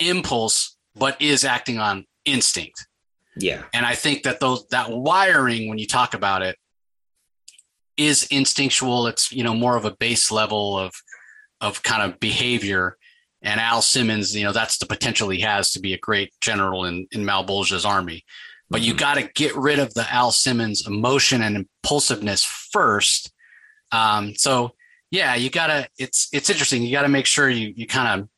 impulse 0.00 0.76
but 0.94 1.20
is 1.22 1.44
acting 1.44 1.78
on 1.78 2.04
instinct. 2.24 2.86
Yeah. 3.36 3.62
And 3.72 3.86
I 3.86 3.94
think 3.94 4.24
that 4.24 4.40
those 4.40 4.66
that 4.68 4.90
wiring 4.90 5.68
when 5.68 5.78
you 5.78 5.86
talk 5.86 6.14
about 6.14 6.42
it 6.42 6.56
is 7.96 8.26
instinctual. 8.30 9.06
It's, 9.06 9.32
you 9.32 9.44
know, 9.44 9.54
more 9.54 9.76
of 9.76 9.84
a 9.84 9.94
base 9.96 10.30
level 10.30 10.76
of 10.76 10.92
of 11.60 11.82
kind 11.82 12.02
of 12.02 12.20
behavior 12.20 12.97
and 13.42 13.60
Al 13.60 13.82
Simmons, 13.82 14.34
you 14.34 14.44
know, 14.44 14.52
that's 14.52 14.78
the 14.78 14.86
potential 14.86 15.28
he 15.28 15.40
has 15.40 15.70
to 15.72 15.80
be 15.80 15.94
a 15.94 15.98
great 15.98 16.32
general 16.40 16.84
in, 16.84 17.06
in 17.12 17.24
Malebolgia's 17.24 17.84
army. 17.84 18.24
But 18.70 18.82
you 18.82 18.92
mm-hmm. 18.92 18.98
got 18.98 19.14
to 19.14 19.30
get 19.34 19.56
rid 19.56 19.78
of 19.78 19.94
the 19.94 20.10
Al 20.12 20.32
Simmons 20.32 20.86
emotion 20.86 21.42
and 21.42 21.56
impulsiveness 21.56 22.44
first. 22.44 23.32
Um, 23.92 24.34
so 24.34 24.72
yeah, 25.10 25.34
you 25.36 25.50
gotta, 25.50 25.88
it's, 25.98 26.28
it's 26.32 26.50
interesting. 26.50 26.82
You 26.82 26.92
got 26.92 27.02
to 27.02 27.08
make 27.08 27.26
sure 27.26 27.48
you, 27.48 27.72
you 27.74 27.86
kind 27.86 28.20
of, 28.20 28.28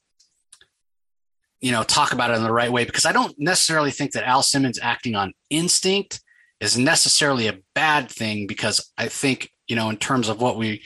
you 1.61 1.73
know, 1.73 1.83
talk 1.83 2.13
about 2.13 2.31
it 2.31 2.37
in 2.37 2.43
the 2.43 2.53
right 2.53 2.71
way 2.71 2.85
because 2.85 3.05
I 3.05 3.13
don't 3.13 3.35
necessarily 3.39 3.91
think 3.91 4.13
that 4.13 4.25
Al 4.25 4.43
Simmons 4.43 4.79
acting 4.81 5.15
on 5.15 5.33
instinct 5.51 6.21
is 6.61 6.79
necessarily 6.79 7.49
a 7.49 7.59
bad 7.75 8.11
thing 8.11 8.47
because 8.47 8.93
I 8.97 9.09
think, 9.09 9.51
you 9.67 9.77
know, 9.77 9.91
in 9.91 9.97
terms 9.97 10.29
of 10.29 10.41
what 10.41 10.57
we, 10.57 10.83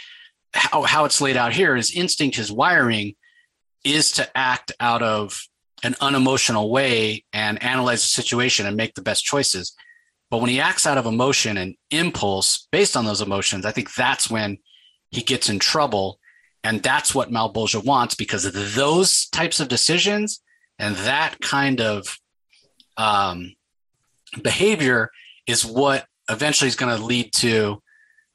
how, 0.53 0.83
how 0.83 1.05
it's 1.05 1.21
laid 1.21 1.37
out 1.37 1.53
here 1.53 1.77
is 1.77 1.95
instinct, 1.95 2.39
is 2.39 2.51
wiring 2.51 3.15
is 3.85 4.13
to 4.13 4.37
act 4.37 4.73
out 4.81 5.03
of 5.03 5.41
an 5.83 5.95
unemotional 6.01 6.71
way 6.71 7.25
and 7.33 7.63
analyze 7.63 8.03
the 8.03 8.09
situation 8.09 8.67
and 8.67 8.77
make 8.77 8.95
the 8.95 9.03
best 9.03 9.25
choices. 9.25 9.75
But 10.31 10.41
when 10.41 10.51
he 10.51 10.61
acts 10.61 10.87
out 10.87 10.99
of 10.99 11.07
emotion 11.07 11.59
and 11.59 11.77
impulse 11.91 12.67
based 12.73 12.97
on 12.97 13.05
those 13.05 13.21
emotions, 13.21 13.67
I 13.67 13.71
think 13.71 13.95
that's 13.95 14.31
when 14.31 14.59
he 15.11 15.21
gets 15.21 15.49
in 15.49 15.59
trouble. 15.59 16.19
And 16.65 16.83
that's 16.83 17.15
what 17.15 17.31
Malebolgia 17.31 17.85
wants 17.85 18.15
because 18.15 18.47
of 18.47 18.75
those 18.75 19.29
types 19.29 19.61
of 19.61 19.69
decisions 19.69 20.41
and 20.79 20.97
that 20.97 21.41
kind 21.41 21.81
of 21.81 22.19
um, 22.97 23.55
behavior 24.43 25.11
is 25.47 25.65
what 25.65 26.07
eventually 26.31 26.69
is 26.69 26.77
going 26.77 26.97
to 26.97 27.05
lead 27.05 27.33
to 27.35 27.81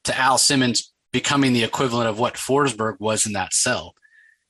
to 0.05 0.17
Al 0.17 0.37
Simmons 0.37 0.93
becoming 1.11 1.53
the 1.53 1.63
equivalent 1.63 2.07
of 2.07 2.19
what 2.19 2.35
Forsberg 2.35 2.95
was 2.99 3.25
in 3.25 3.33
that 3.33 3.53
cell 3.53 3.93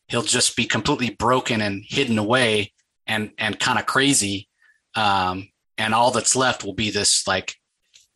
he'll 0.10 0.22
just 0.22 0.56
be 0.56 0.65
completely 0.65 1.12
broken 1.12 1.62
and 1.62 1.84
hidden 1.88 2.17
away 2.17 2.74
and 3.08 3.32
and 3.38 3.60
kind 3.60 3.80
of 3.80 3.86
crazy. 3.86 4.48
Um, 4.95 5.50
and 5.78 5.93
all 5.93 6.12
that's 6.12 6.36
left 6.36 6.63
will 6.63 6.74
be 6.74 6.89
this 6.89 7.28
like 7.28 7.56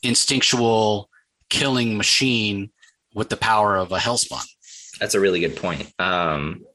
instinctual 0.02 1.10
killing 1.50 1.98
machine 1.98 2.72
with 3.16 3.30
the 3.30 3.38
power 3.38 3.78
of 3.78 3.92
a 3.92 3.98
hellspawn 3.98 4.44
that's 5.00 5.16
a 5.16 5.20
really 5.20 5.40
good 5.40 5.56
point. 5.56 5.92
Um, 6.00 6.66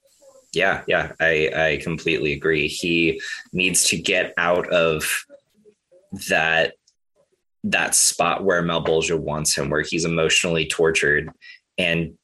yeah 0.54 0.82
yeah 0.86 1.12
i 1.20 1.50
i 1.54 1.80
completely 1.82 2.32
agree. 2.32 2.68
He 2.68 3.20
needs 3.52 3.84
to 3.88 3.98
get 3.98 4.32
out 4.38 4.68
of 4.68 5.24
that 6.30 6.74
that 7.64 7.94
spot 7.94 8.44
where 8.44 8.62
Malebolgia 8.62 9.18
wants 9.18 9.56
him 9.56 9.68
where 9.68 9.82
he's 9.82 10.06
emotionally 10.06 10.66
tortured 10.66 11.30
and 11.76 12.14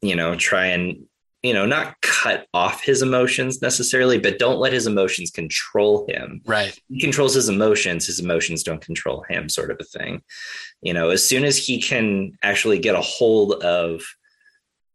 you 0.00 0.16
know 0.16 0.34
try 0.34 0.66
and 0.66 1.04
you 1.42 1.54
know, 1.54 1.66
not 1.66 2.00
cut 2.00 2.46
off 2.52 2.82
his 2.82 3.00
emotions 3.02 3.62
necessarily, 3.62 4.18
but 4.18 4.38
don't 4.38 4.58
let 4.58 4.72
his 4.72 4.86
emotions 4.86 5.30
control 5.30 6.04
him. 6.08 6.42
Right. 6.44 6.78
He 6.88 7.00
controls 7.00 7.34
his 7.34 7.48
emotions, 7.48 8.06
his 8.06 8.18
emotions 8.18 8.62
don't 8.62 8.84
control 8.84 9.24
him, 9.28 9.48
sort 9.48 9.70
of 9.70 9.78
a 9.80 9.84
thing. 9.84 10.22
You 10.82 10.94
know, 10.94 11.10
as 11.10 11.26
soon 11.26 11.44
as 11.44 11.56
he 11.56 11.80
can 11.80 12.32
actually 12.42 12.80
get 12.80 12.96
a 12.96 13.00
hold 13.00 13.62
of 13.62 14.02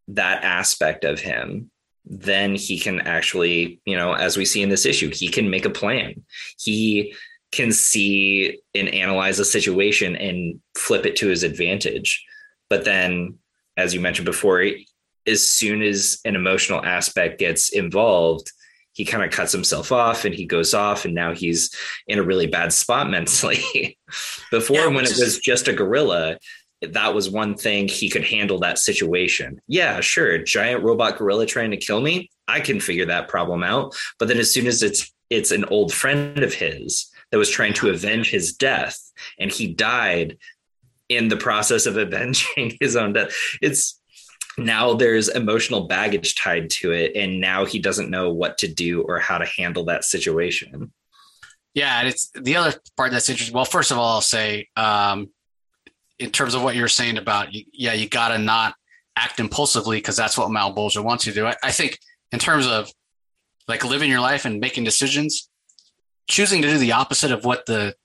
that 0.10 0.44
aspect 0.44 1.06
of 1.06 1.20
him, 1.20 1.72
then 2.06 2.56
he 2.56 2.78
can 2.78 3.00
actually, 3.02 3.80
you 3.86 3.96
know, 3.96 4.14
as 4.14 4.36
we 4.36 4.44
see 4.44 4.62
in 4.62 4.70
this 4.70 4.86
issue, 4.86 5.10
he 5.14 5.30
can 5.30 5.50
make 5.50 5.64
a 5.64 5.70
plan. 5.70 6.26
He 6.60 7.16
can 7.54 7.72
see 7.72 8.60
and 8.76 8.90
analyze 8.90 9.40
a 9.40 9.46
situation 9.46 10.18
and 10.18 10.60
flip 10.76 11.06
it 11.06 11.16
to 11.18 11.28
his 11.28 11.44
advantage. 11.44 12.26
But 12.70 12.84
then, 12.84 13.38
as 13.78 13.94
you 13.94 14.02
mentioned 14.02 14.26
before, 14.26 14.66
as 15.28 15.46
soon 15.46 15.82
as 15.82 16.20
an 16.26 16.36
emotional 16.36 16.84
aspect 16.84 17.40
gets 17.40 17.70
involved, 17.70 18.52
he 18.94 19.06
kind 19.06 19.24
of 19.24 19.32
cuts 19.32 19.52
himself 19.52 19.92
off 19.92 20.26
and 20.26 20.36
he 20.36 20.46
goes 20.46 20.74
off 20.74 21.06
and 21.06 21.16
now 21.16 21.34
he's 21.34 21.74
in 22.08 22.20
a 22.20 22.24
really 22.24 22.48
bad 22.48 22.72
spot 22.72 23.10
mentally. 23.10 23.98
Before 24.52 24.78
yeah, 24.78 24.88
when 24.88 25.06
it 25.06 25.18
was 25.18 25.40
just 25.40 25.68
a 25.68 25.74
gorilla 25.74 26.38
that 26.92 27.14
was 27.14 27.30
one 27.30 27.56
thing 27.56 27.88
he 27.88 28.10
could 28.10 28.26
handle 28.26 28.60
that 28.60 28.78
situation. 28.78 29.62
Yeah, 29.68 30.02
sure. 30.02 30.38
Giant 30.40 30.84
robot 30.84 31.18
gorilla 31.18 31.46
trying 31.46 31.72
to 31.72 31.78
kill 31.78 32.02
me. 32.02 32.30
I 32.48 32.60
can 32.60 32.80
figure 32.80 33.06
that 33.06 33.30
problem 33.30 33.64
out. 33.64 33.96
But 34.20 34.28
then 34.28 34.38
as 34.38 34.54
soon 34.54 34.68
as 34.68 34.84
it's 34.84 35.12
it's 35.30 35.52
an 35.52 35.66
old 35.66 35.94
friend 35.94 36.44
of 36.44 36.54
his 36.54 37.10
that 37.32 37.38
was 37.38 37.50
trying 37.50 37.74
to 37.74 37.90
avenge 37.90 38.30
his 38.30 38.54
death 38.54 39.00
and 39.40 39.52
he 39.52 39.74
died 39.74 40.38
in 41.10 41.30
the 41.30 41.38
process 41.38 41.86
of 41.86 41.98
avenging 41.98 42.78
his 42.80 42.96
own 42.96 43.14
death. 43.14 43.34
It's 43.62 44.00
now 44.58 44.94
there's 44.94 45.30
emotional 45.30 45.88
baggage 45.88 46.36
tied 46.36 46.70
to 46.70 46.92
it 46.92 47.16
and 47.16 47.40
now 47.40 47.66
he 47.66 47.80
doesn't 47.80 48.10
know 48.10 48.32
what 48.32 48.58
to 48.60 48.68
do 48.68 49.02
or 49.02 49.20
how 49.20 49.38
to 49.38 49.46
handle 49.46 49.86
that 49.86 50.04
situation. 50.04 50.92
Yeah, 51.74 52.00
and 52.00 52.08
it's 52.08 52.30
the 52.36 52.56
other 52.56 52.74
part 52.96 53.12
that's 53.12 53.30
interesting. 53.30 53.56
Well, 53.56 53.66
first 53.66 53.92
of 53.92 53.98
all, 53.98 54.16
I'll 54.16 54.22
say 54.22 54.68
um, 54.76 55.32
in 56.20 56.30
terms 56.30 56.54
of 56.54 56.64
what 56.64 56.76
you're 56.76 56.88
saying 56.88 57.18
about, 57.18 57.48
yeah, 57.52 57.94
you 57.94 58.08
got 58.08 58.30
to 58.30 58.38
not 58.38 58.76
act 59.16 59.40
impulsively 59.40 59.98
because 59.98 60.16
that's 60.16 60.38
what 60.38 60.50
Malebolgia 60.50 61.04
wants 61.04 61.26
you 61.26 61.34
to 61.34 61.40
do. 61.40 61.46
I, 61.48 61.56
I, 61.64 61.72
think 61.72 62.00
in 62.32 62.40
terms 62.40 62.68
of 62.68 62.92
like 63.68 63.84
living 63.84 64.10
your 64.10 64.20
life 64.20 64.46
and 64.46 64.60
making 64.60 64.84
decisions, 64.84 65.50
choosing 66.28 66.62
to 66.62 66.70
do 66.70 66.78
the 66.78 66.92
opposite 66.92 67.32
of 67.32 67.46
what 67.46 67.66
the 67.66 67.96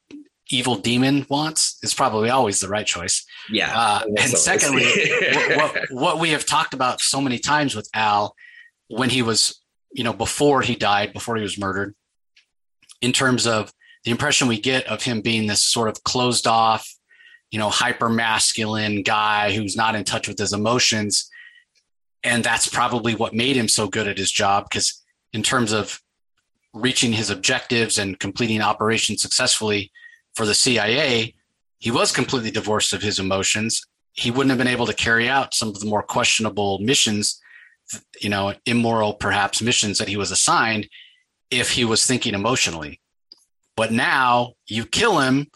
evil 0.50 0.76
demon 0.76 1.26
wants 1.28 1.67
is 1.82 1.94
probably 1.94 2.30
always 2.30 2.60
the 2.60 2.68
right 2.68 2.86
choice. 2.86 3.24
Yeah. 3.50 3.72
Uh, 3.74 4.00
and 4.18 4.30
secondly, 4.30 4.84
what, 4.84 5.56
what, 5.56 5.86
what 5.90 6.18
we 6.18 6.30
have 6.30 6.46
talked 6.46 6.74
about 6.74 7.00
so 7.00 7.20
many 7.20 7.38
times 7.38 7.74
with 7.74 7.88
Al 7.94 8.34
when 8.88 9.10
he 9.10 9.22
was, 9.22 9.60
you 9.92 10.04
know, 10.04 10.12
before 10.12 10.62
he 10.62 10.74
died, 10.74 11.12
before 11.12 11.36
he 11.36 11.42
was 11.42 11.58
murdered, 11.58 11.94
in 13.00 13.12
terms 13.12 13.46
of 13.46 13.72
the 14.04 14.10
impression 14.10 14.48
we 14.48 14.60
get 14.60 14.86
of 14.86 15.02
him 15.02 15.20
being 15.20 15.46
this 15.46 15.64
sort 15.64 15.88
of 15.88 16.02
closed 16.04 16.46
off, 16.46 16.88
you 17.50 17.58
know, 17.58 17.70
hyper 17.70 18.08
masculine 18.08 19.02
guy 19.02 19.52
who's 19.52 19.76
not 19.76 19.94
in 19.94 20.04
touch 20.04 20.28
with 20.28 20.38
his 20.38 20.52
emotions. 20.52 21.30
And 22.24 22.42
that's 22.42 22.68
probably 22.68 23.14
what 23.14 23.34
made 23.34 23.56
him 23.56 23.68
so 23.68 23.88
good 23.88 24.08
at 24.08 24.18
his 24.18 24.30
job 24.30 24.64
because, 24.68 25.02
in 25.32 25.42
terms 25.42 25.72
of 25.72 26.00
reaching 26.74 27.12
his 27.12 27.30
objectives 27.30 27.98
and 27.98 28.18
completing 28.18 28.60
operations 28.60 29.22
successfully 29.22 29.92
for 30.34 30.46
the 30.46 30.54
CIA, 30.54 31.34
he 31.78 31.90
was 31.90 32.12
completely 32.12 32.50
divorced 32.50 32.92
of 32.92 33.02
his 33.02 33.18
emotions. 33.18 33.86
He 34.12 34.30
wouldn't 34.30 34.50
have 34.50 34.58
been 34.58 34.66
able 34.66 34.86
to 34.86 34.94
carry 34.94 35.28
out 35.28 35.54
some 35.54 35.68
of 35.68 35.78
the 35.78 35.86
more 35.86 36.02
questionable 36.02 36.78
missions, 36.80 37.40
you 38.20 38.28
know, 38.28 38.54
immoral 38.66 39.14
perhaps 39.14 39.62
missions 39.62 39.98
that 39.98 40.08
he 40.08 40.16
was 40.16 40.30
assigned 40.30 40.88
if 41.50 41.70
he 41.70 41.84
was 41.84 42.04
thinking 42.06 42.34
emotionally. 42.34 43.00
But 43.76 43.92
now 43.92 44.54
you 44.66 44.84
kill 44.84 45.20
him, 45.20 45.46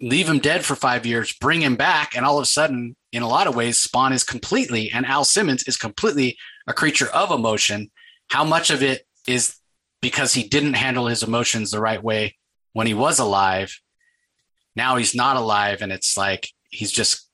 leave 0.00 0.28
him 0.28 0.40
dead 0.40 0.64
for 0.64 0.74
five 0.74 1.06
years, 1.06 1.32
bring 1.32 1.62
him 1.62 1.76
back, 1.76 2.16
and 2.16 2.26
all 2.26 2.38
of 2.38 2.42
a 2.42 2.46
sudden, 2.46 2.96
in 3.12 3.22
a 3.22 3.28
lot 3.28 3.46
of 3.46 3.54
ways, 3.54 3.78
Spawn 3.78 4.12
is 4.12 4.24
completely, 4.24 4.90
and 4.90 5.06
Al 5.06 5.24
Simmons 5.24 5.62
is 5.64 5.76
completely 5.76 6.36
a 6.66 6.74
creature 6.74 7.08
of 7.14 7.30
emotion. 7.30 7.90
How 8.28 8.44
much 8.44 8.70
of 8.70 8.82
it 8.82 9.06
is 9.26 9.56
because 10.02 10.34
he 10.34 10.48
didn't 10.48 10.74
handle 10.74 11.06
his 11.06 11.22
emotions 11.22 11.70
the 11.70 11.80
right 11.80 12.02
way 12.02 12.36
when 12.72 12.86
he 12.86 12.94
was 12.94 13.18
alive? 13.18 13.80
Now 14.78 14.96
he's 14.96 15.14
not 15.14 15.36
alive, 15.36 15.82
and 15.82 15.92
it's 15.92 16.16
like 16.16 16.48
he's 16.70 16.92
just 16.92 17.28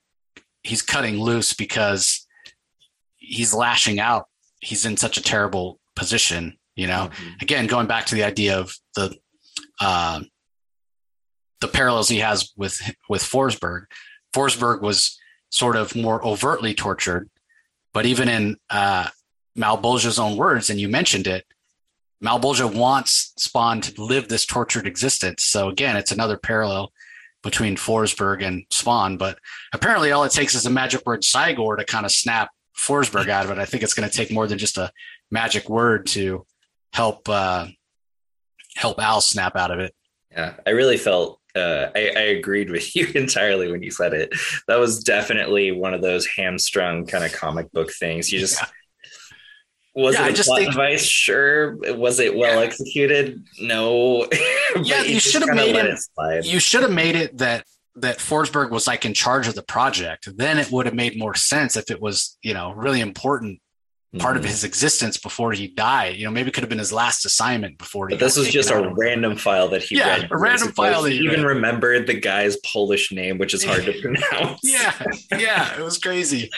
he's 0.63 0.83
cutting 0.83 1.21
loose 1.21 1.55
because 1.55 2.27
he's 3.17 3.55
lashing 3.55 4.01
out. 4.01 4.27
He's 4.61 4.85
in 4.85 4.97
such 4.97 5.17
a 5.17 5.23
terrible 5.23 5.79
position 5.95 6.59
you 6.77 6.87
know, 6.87 7.09
mm-hmm. 7.13 7.29
again, 7.41 7.67
going 7.67 7.87
back 7.87 8.07
to 8.07 8.15
the 8.15 8.25
idea 8.25 8.59
of 8.59 8.75
the 8.97 9.17
uh, 9.81 10.21
the 11.61 11.69
parallels 11.69 12.09
he 12.09 12.19
has 12.19 12.53
with 12.57 12.81
with 13.09 13.23
Forsberg. 13.23 13.85
Forsberg 14.35 14.81
was 14.81 15.19
sort 15.51 15.77
of 15.77 15.95
more 15.95 16.25
overtly 16.27 16.75
tortured, 16.75 17.31
but 17.93 18.07
even 18.07 18.29
in 18.29 18.57
uh, 18.71 19.09
Malebolgia's 19.57 20.19
own 20.19 20.37
words, 20.37 20.69
and 20.69 20.81
you 20.81 20.89
mentioned 20.89 21.29
it, 21.29 21.47
Malebolgia 22.23 22.75
wants 22.75 23.33
Spawn 23.39 23.81
to 23.83 24.03
live 24.03 24.29
this 24.29 24.45
tortured 24.45 24.87
existence. 24.87 25.45
So 25.45 25.69
again, 25.69 25.97
it's 25.97 26.11
another 26.11 26.37
parallel 26.37 26.93
between 27.45 27.77
Forsberg 27.77 28.43
and 28.43 28.65
Spawn. 28.71 29.17
But 29.17 29.39
apparently, 29.73 30.11
all 30.11 30.25
it 30.25 30.33
takes 30.33 30.55
is 30.55 30.67
a 30.67 30.71
magic 30.71 31.07
word 31.07 31.23
Cygor 31.23 31.79
to 31.79 31.85
kind 31.85 32.05
of 32.05 32.11
snap 32.11 32.51
Forsberg 32.77 33.29
out 33.29 33.45
of 33.45 33.53
it. 33.53 33.59
I 33.59 33.67
think 33.67 33.83
it's 33.83 33.95
going 33.95 34.09
to 34.09 34.17
take 34.17 34.33
more 34.33 34.49
than 34.49 34.59
just 34.59 34.79
a 34.79 34.91
magic 35.31 35.69
word 35.69 36.07
to 36.07 36.45
help 36.93 37.29
uh, 37.29 37.69
help 38.75 39.01
Al 39.01 39.21
snap 39.21 39.55
out 39.55 39.71
of 39.71 39.79
it. 39.79 39.95
Yeah, 40.33 40.55
I 40.67 40.71
really 40.71 40.97
felt 40.97 41.41
uh, 41.55 41.91
I, 41.95 42.13
I, 42.17 42.23
agreed 42.39 42.71
with 42.71 42.97
you 42.97 43.07
entirely 43.15 43.71
when 43.71 43.83
you 43.83 43.91
said 43.91 44.15
it. 44.15 44.35
That 44.67 44.81
was 44.81 45.05
definitely 45.05 45.71
one 45.71 45.95
of 45.95 46.03
those 46.03 46.27
hamstrung 46.27 47.07
kind 47.07 47.25
of 47.25 47.33
comic 47.33 47.71
book 47.73 47.93
things. 47.93 48.33
You 48.33 48.41
just 48.41 48.61
yeah. 48.61 48.69
Was 49.95 50.15
yeah, 50.15 50.27
it 50.27 50.33
a 50.33 50.35
just 50.35 50.49
plot 50.49 50.59
think, 50.59 50.73
device? 50.73 51.05
Sure. 51.05 51.77
Was 51.95 52.19
it 52.21 52.37
well 52.37 52.61
yeah. 52.61 52.67
executed? 52.67 53.45
No. 53.61 54.27
yeah, 54.83 55.03
you, 55.03 55.15
you 55.15 55.21
should 55.21 55.43
have 55.43 55.55
made 55.55 55.77
it. 55.77 55.99
it 56.19 56.47
you 56.47 56.59
should 56.59 56.83
have 56.83 56.93
made 56.93 57.17
it 57.17 57.39
that 57.39 57.65
that 57.97 58.19
Forsberg 58.19 58.71
was 58.71 58.89
like 58.89 59.05
in 59.05 59.15
charge 59.15 59.47
of 59.47 59.55
the 59.55 59.63
project. 59.63 60.29
Then 60.37 60.59
it 60.59 60.71
would 60.73 60.87
have 60.87 60.97
made 60.97 61.17
more 61.17 61.35
sense 61.35 61.77
if 61.77 61.91
it 61.91 62.01
was 62.01 62.37
you 62.43 62.55
know 62.55 62.73
really 62.73 63.01
important 63.01 63.61
part 64.19 64.37
mm-hmm. 64.37 64.45
of 64.45 64.51
his 64.51 64.65
existence 64.65 65.17
before 65.17 65.53
he 65.53 65.69
died. 65.69 66.17
You 66.17 66.25
know, 66.25 66.31
maybe 66.31 66.49
it 66.49 66.55
could 66.55 66.63
have 66.63 66.69
been 66.69 66.79
his 66.79 66.93
last 66.93 67.25
assignment 67.25 67.79
before. 67.79 68.09
But 68.09 68.19
this 68.19 68.37
was 68.37 68.49
just 68.49 68.71
a 68.71 68.93
random 68.95 69.37
file 69.37 69.69
that 69.69 69.83
he 69.83 69.97
yeah, 69.97 70.21
read. 70.21 70.31
a 70.31 70.37
random 70.37 70.73
file. 70.73 71.03
That 71.03 71.13
he 71.13 71.19
even 71.19 71.43
read. 71.43 71.55
remembered 71.55 72.07
the 72.07 72.15
guy's 72.15 72.57
Polish 72.59 73.13
name, 73.13 73.39
which 73.39 73.55
is 73.55 73.65
hard 73.65 73.85
to 73.85 73.93
pronounce. 74.01 74.61
yeah, 74.63 74.93
yeah, 75.37 75.79
it 75.79 75.83
was 75.83 75.99
crazy. 75.99 76.51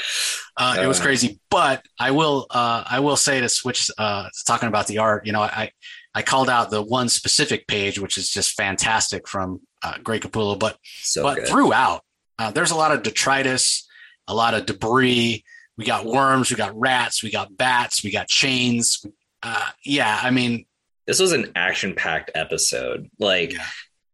Uh, 0.57 0.77
uh, 0.79 0.83
it 0.83 0.87
was 0.87 1.01
uh. 1.01 1.05
crazy. 1.05 1.41
But 1.51 1.85
I 1.99 2.11
will, 2.11 2.47
uh, 2.51 2.85
I 2.89 3.01
will 3.01 3.17
say 3.17 3.41
to 3.41 3.49
switch 3.49 3.91
uh, 3.99 4.29
talking 4.47 4.69
about 4.69 4.87
the 4.87 4.99
art. 4.99 5.27
You 5.27 5.33
know, 5.33 5.41
I 5.41 5.71
I 6.15 6.23
called 6.23 6.49
out 6.49 6.71
the 6.71 6.83
one 6.83 7.09
specific 7.09 7.67
page, 7.67 7.99
which 7.99 8.19
is 8.19 8.31
just 8.31 8.55
fantastic 8.55 9.29
from 9.29 9.61
uh, 9.83 9.99
Greg 10.03 10.23
Capullo, 10.23 10.59
but 10.59 10.79
so 11.03 11.23
but 11.23 11.37
good. 11.37 11.49
throughout, 11.49 12.03
uh, 12.39 12.51
there's 12.51 12.71
a 12.71 12.77
lot 12.77 12.93
of 12.93 13.03
detritus, 13.03 13.87
a 14.27 14.35
lot 14.35 14.55
of 14.55 14.67
debris 14.67 15.45
we 15.77 15.85
got 15.85 16.07
worms, 16.07 16.51
we 16.51 16.57
got 16.57 16.79
rats, 16.79 17.23
we 17.23 17.31
got 17.31 17.57
bats, 17.57 18.03
we 18.03 18.11
got 18.11 18.29
chains. 18.29 19.05
Uh, 19.43 19.69
yeah, 19.85 20.19
I 20.23 20.31
mean, 20.31 20.67
this 21.07 21.21
was 21.21 21.33
an 21.33 21.53
action-packed 21.55 22.31
episode. 22.35 23.11
Like 23.19 23.53
yeah. 23.53 23.67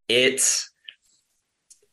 it's 0.07 0.69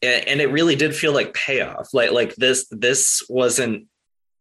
and 0.03 0.41
it 0.41 0.51
really 0.51 0.77
did 0.77 0.95
feel 0.95 1.13
like 1.13 1.35
payoff. 1.35 1.93
Like 1.93 2.11
like 2.11 2.35
this 2.37 2.67
this 2.71 3.23
wasn't 3.29 3.87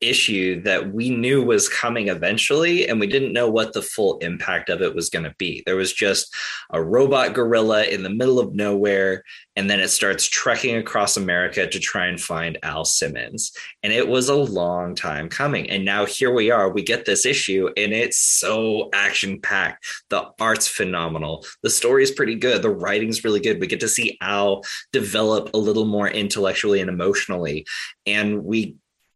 issue 0.02 0.62
that 0.64 0.94
we 0.94 1.10
knew 1.10 1.44
was 1.44 1.70
coming 1.70 2.08
eventually 2.08 2.88
and 2.88 3.00
we 3.00 3.08
didn't 3.08 3.34
know 3.34 3.50
what 3.50 3.74
the 3.74 3.82
full 3.82 4.18
impact 4.20 4.70
of 4.70 4.82
it 4.82 4.96
was 4.96 5.10
going 5.10 5.26
to 5.26 5.36
be. 5.38 5.64
There 5.66 5.76
was 5.76 5.94
just 5.94 6.34
a 6.72 6.82
robot 6.82 7.34
gorilla 7.34 7.84
in 7.86 8.04
the 8.04 8.10
middle 8.10 8.40
of 8.40 8.56
nowhere 8.56 9.24
and 9.56 9.70
then 9.70 9.80
it 9.80 9.90
starts 9.90 10.28
trekking 10.28 10.78
across 10.78 11.18
america 11.18 11.68
to 11.68 11.80
try 11.80 12.08
and 12.08 12.20
find 12.20 12.58
al 12.64 12.86
simmons. 12.86 13.52
And 13.84 13.92
it 13.92 14.08
was 14.08 14.30
a 14.30 14.36
long 14.36 14.96
time 14.96 15.30
coming. 15.30 15.70
And 15.70 15.84
now 15.84 16.06
here 16.06 16.34
we 16.34 16.52
are 16.52 16.70
we 16.70 16.82
get 16.82 17.06
this 17.06 17.26
issue 17.26 17.70
and 17.76 17.94
it's 17.94 18.20
so 18.20 18.90
action 18.94 19.42
packed 19.42 19.86
the 20.10 20.30
art's 20.40 20.68
phenomenal. 20.68 21.46
The 21.64 21.70
story 21.70 22.04
is 22.04 22.12
pretty 22.12 22.36
good. 22.36 22.62
The 22.62 22.70
writing's 22.70 23.24
really 23.24 23.40
good. 23.40 23.60
We 23.60 23.68
get 23.68 23.80
to 23.82 23.88
see 23.88 24.18
al 24.22 24.64
develop 24.92 25.54
a 25.54 25.58
little 25.58 25.86
more 25.86 26.08
intellectually 26.08 26.82
and 26.82 26.90
emotionally. 26.90 27.66
And 28.06 28.44
we 28.44 28.76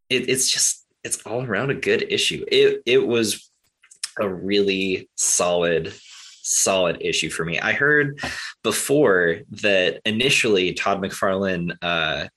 it, 0.09 0.29
it's 0.29 0.49
just 0.49 0.85
it's 1.03 1.21
all 1.25 1.43
around 1.43 1.69
a 1.69 1.75
good 1.75 2.05
issue. 2.09 2.45
It 2.49 2.81
it 2.85 3.05
was 3.05 3.49
a 4.19 4.27
really 4.27 5.09
solid 5.15 5.93
solid 6.43 6.97
issue 7.01 7.29
for 7.29 7.45
me. 7.45 7.59
I 7.59 7.73
heard 7.73 8.19
before 8.63 9.39
that 9.61 10.01
initially 10.05 10.73
Todd 10.73 11.01
McFarlane 11.01 11.75
uh, 11.81 12.27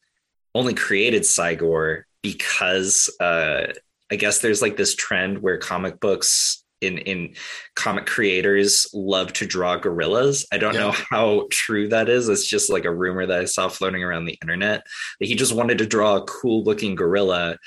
only 0.55 0.75
created 0.75 1.23
Cygor 1.23 2.05
because 2.23 3.15
uh, 3.21 3.73
I 4.11 4.17
guess 4.17 4.39
there's 4.39 4.63
like 4.63 4.77
this 4.77 4.95
trend 4.95 5.43
where 5.43 5.59
comic 5.59 6.01
books 6.01 6.65
in 6.81 6.99
in 6.99 7.35
comic 7.75 8.07
creators 8.07 8.87
love 8.93 9.33
to 9.35 9.47
draw 9.47 9.77
gorillas. 9.77 10.47
I 10.53 10.59
don't 10.59 10.75
yeah. 10.75 10.81
know 10.81 10.91
how 11.11 11.47
true 11.51 11.89
that 11.89 12.09
is. 12.09 12.29
It's 12.29 12.47
just 12.47 12.71
like 12.71 12.85
a 12.85 12.95
rumor 12.95 13.27
that 13.27 13.41
I 13.41 13.45
saw 13.45 13.69
floating 13.69 14.03
around 14.03 14.27
the 14.27 14.39
internet 14.43 14.87
that 15.21 15.27
he 15.27 15.35
just 15.35 15.55
wanted 15.55 15.79
to 15.79 15.87
draw 15.87 16.17
a 16.17 16.25
cool 16.25 16.65
looking 16.65 16.95
gorilla 16.95 17.59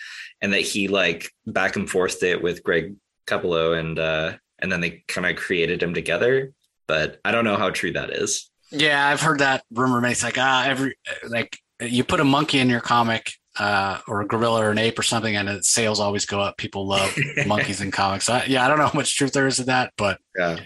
and 0.42 0.54
that 0.54 0.62
he 0.62 0.88
like 0.88 1.32
back 1.46 1.76
and 1.76 1.90
forthed 1.90 2.24
it 2.24 2.42
with 2.42 2.64
Greg 2.64 2.96
Capullo 3.28 3.78
and 3.78 4.00
uh 4.00 4.34
and 4.60 4.72
then 4.72 4.82
they 4.82 5.04
kind 5.08 5.28
of 5.28 5.36
created 5.36 5.82
him 5.82 5.94
together. 5.94 6.54
But 6.88 7.20
I 7.24 7.32
don't 7.32 7.46
know 7.46 7.58
how 7.58 7.70
true 7.70 7.94
that 7.94 8.10
is. 8.12 8.50
Yeah, 8.72 9.08
I've 9.08 9.22
heard 9.22 9.40
that 9.40 9.64
rumor. 9.72 10.06
It's 10.08 10.24
like 10.24 10.38
ah, 10.38 10.66
every 10.66 10.96
like 11.28 11.58
you 11.82 12.04
put 12.04 12.20
a 12.20 12.26
monkey 12.26 12.60
in 12.60 12.70
your 12.70 12.82
comic 12.82 13.32
uh, 13.60 14.00
or 14.08 14.22
a 14.22 14.28
gorilla 14.28 14.64
or 14.64 14.72
an 14.72 14.78
ape 14.78 14.98
or 14.98 15.04
something, 15.04 15.36
and 15.36 15.64
sales 15.66 16.00
always 16.00 16.26
go 16.26 16.40
up. 16.40 16.58
People 16.58 16.88
love 16.88 17.14
monkeys 17.46 17.82
in 17.82 17.92
comics. 17.92 18.26
So, 18.26 18.42
yeah, 18.48 18.66
I 18.66 18.68
don't 18.68 18.78
know 18.78 18.88
how 18.88 18.98
much 18.98 19.16
truth 19.18 19.34
there 19.34 19.48
is 19.48 19.58
to 19.58 19.64
that, 19.66 19.94
but 19.98 20.20
yeah, 20.38 20.60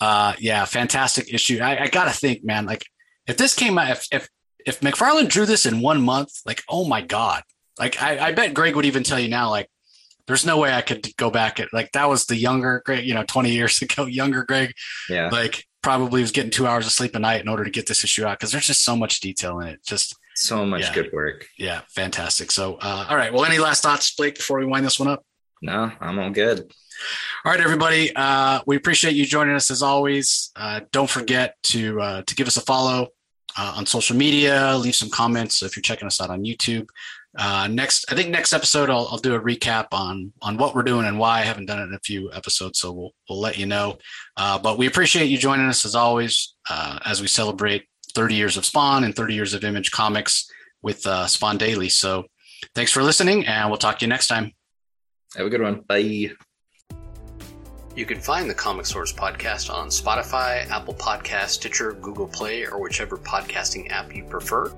uh, 0.00 0.34
yeah, 0.38 0.64
fantastic 0.64 1.32
issue. 1.32 1.60
I, 1.60 1.84
I 1.84 1.86
gotta 1.88 2.12
think, 2.12 2.44
man. 2.44 2.66
Like, 2.66 2.86
if 3.26 3.36
this 3.36 3.54
came 3.54 3.78
out, 3.78 3.90
if 3.90 4.06
if 4.12 4.28
if 4.64 4.80
McFarlane 4.80 5.28
drew 5.28 5.46
this 5.46 5.66
in 5.66 5.80
one 5.80 6.02
month, 6.02 6.32
like, 6.44 6.62
oh 6.68 6.86
my 6.86 7.02
god, 7.02 7.42
Like 7.78 8.02
I, 8.02 8.28
I 8.28 8.32
bet 8.32 8.54
Greg 8.54 8.76
would 8.76 8.86
even 8.86 9.02
tell 9.02 9.18
you 9.18 9.28
now, 9.28 9.50
like, 9.50 9.68
there's 10.26 10.46
no 10.46 10.58
way 10.58 10.72
I 10.72 10.82
could 10.82 11.16
go 11.16 11.30
back 11.30 11.60
at 11.60 11.72
like 11.72 11.92
that 11.92 12.08
was 12.08 12.26
the 12.26 12.36
younger 12.36 12.82
Greg, 12.84 13.04
you 13.04 13.14
know, 13.14 13.24
20 13.24 13.50
years 13.50 13.80
ago, 13.82 14.06
younger 14.06 14.44
Greg. 14.44 14.72
Yeah. 15.08 15.28
Like 15.28 15.64
probably 15.82 16.20
was 16.20 16.32
getting 16.32 16.50
two 16.50 16.66
hours 16.66 16.86
of 16.86 16.92
sleep 16.92 17.14
a 17.14 17.18
night 17.18 17.40
in 17.40 17.48
order 17.48 17.64
to 17.64 17.70
get 17.70 17.86
this 17.86 18.02
issue 18.02 18.24
out 18.24 18.38
because 18.38 18.50
there's 18.50 18.66
just 18.66 18.84
so 18.84 18.96
much 18.96 19.20
detail 19.20 19.60
in 19.60 19.68
it. 19.68 19.80
Just 19.86 20.16
so 20.36 20.64
much 20.66 20.82
Yeah. 20.82 20.94
good 20.94 21.10
work. 21.12 21.46
yeah, 21.58 21.80
fantastic. 21.88 22.50
So 22.50 22.76
uh, 22.80 23.06
all 23.08 23.16
right. 23.16 23.32
Well, 23.32 23.44
any 23.44 23.58
last 23.58 23.82
thoughts, 23.82 24.14
Blake, 24.14 24.36
before 24.36 24.58
we 24.58 24.66
wind 24.66 24.84
this 24.86 24.98
one 25.00 25.08
up? 25.08 25.24
No, 25.62 25.90
I'm 26.00 26.18
all 26.18 26.30
good. 26.30 26.70
All 27.44 27.52
right, 27.52 27.60
everybody. 27.60 28.14
Uh, 28.14 28.60
we 28.66 28.76
appreciate 28.76 29.14
you 29.14 29.24
joining 29.26 29.54
us 29.54 29.70
as 29.70 29.82
always. 29.82 30.50
Uh, 30.56 30.80
don't 30.92 31.10
forget 31.10 31.56
to 31.64 32.00
uh, 32.00 32.22
to 32.26 32.34
give 32.34 32.46
us 32.46 32.56
a 32.56 32.60
follow 32.62 33.08
uh, 33.56 33.74
on 33.76 33.86
social 33.86 34.16
media. 34.16 34.76
Leave 34.76 34.94
some 34.94 35.10
comments 35.10 35.62
if 35.62 35.76
you're 35.76 35.82
checking 35.82 36.06
us 36.06 36.20
out 36.20 36.30
on 36.30 36.42
YouTube. 36.44 36.86
Uh, 37.38 37.68
next, 37.70 38.10
I 38.10 38.14
think 38.14 38.30
next 38.30 38.54
episode 38.54 38.88
I'll, 38.88 39.08
I'll 39.10 39.18
do 39.18 39.34
a 39.34 39.40
recap 39.40 39.88
on 39.92 40.32
on 40.40 40.56
what 40.56 40.74
we're 40.74 40.82
doing 40.82 41.04
and 41.06 41.18
why 41.18 41.40
I 41.40 41.42
haven't 41.42 41.66
done 41.66 41.80
it 41.80 41.84
in 41.84 41.94
a 41.94 42.00
few 42.00 42.32
episodes. 42.32 42.78
So 42.78 42.92
we'll 42.92 43.10
we'll 43.28 43.40
let 43.40 43.58
you 43.58 43.66
know. 43.66 43.98
Uh, 44.38 44.58
but 44.58 44.78
we 44.78 44.86
appreciate 44.86 45.26
you 45.26 45.36
joining 45.36 45.66
us 45.66 45.84
as 45.84 45.94
always 45.94 46.54
uh, 46.70 46.98
as 47.04 47.20
we 47.20 47.26
celebrate 47.28 47.84
30 48.16 48.34
years 48.34 48.56
of 48.56 48.64
Spawn 48.64 49.04
and 49.04 49.14
30 49.14 49.34
years 49.34 49.52
of 49.52 49.62
Image 49.62 49.90
Comics 49.90 50.50
with 50.82 51.06
uh, 51.06 51.26
Spawn 51.26 51.58
Daily. 51.58 51.90
So 51.90 52.24
thanks 52.74 52.90
for 52.90 53.02
listening, 53.02 53.46
and 53.46 53.68
we'll 53.68 53.78
talk 53.78 53.98
to 53.98 54.06
you 54.06 54.08
next 54.08 54.28
time. 54.28 54.52
Have 55.36 55.46
a 55.46 55.50
good 55.50 55.60
one. 55.60 55.82
Bye. 55.86 56.30
You 57.94 58.06
can 58.06 58.20
find 58.20 58.48
the 58.48 58.54
Comic 58.54 58.86
Source 58.86 59.12
podcast 59.12 59.72
on 59.72 59.88
Spotify, 59.88 60.66
Apple 60.70 60.94
Podcast, 60.94 61.48
Stitcher, 61.48 61.92
Google 61.92 62.26
Play, 62.26 62.66
or 62.66 62.80
whichever 62.80 63.18
podcasting 63.18 63.90
app 63.90 64.14
you 64.14 64.24
prefer. 64.24 64.72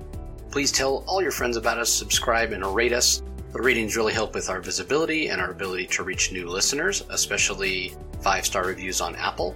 Please 0.51 0.71
tell 0.71 1.05
all 1.07 1.21
your 1.21 1.31
friends 1.31 1.55
about 1.55 1.77
us, 1.77 1.89
subscribe, 1.89 2.51
and 2.51 2.65
rate 2.75 2.93
us. 2.93 3.21
The 3.53 3.61
ratings 3.61 3.95
really 3.95 4.13
help 4.13 4.35
with 4.35 4.49
our 4.49 4.59
visibility 4.59 5.29
and 5.29 5.39
our 5.39 5.51
ability 5.51 5.87
to 5.87 6.03
reach 6.03 6.31
new 6.31 6.47
listeners, 6.47 7.03
especially 7.09 7.95
five 8.21 8.45
star 8.45 8.65
reviews 8.65 8.99
on 8.99 9.15
Apple. 9.15 9.55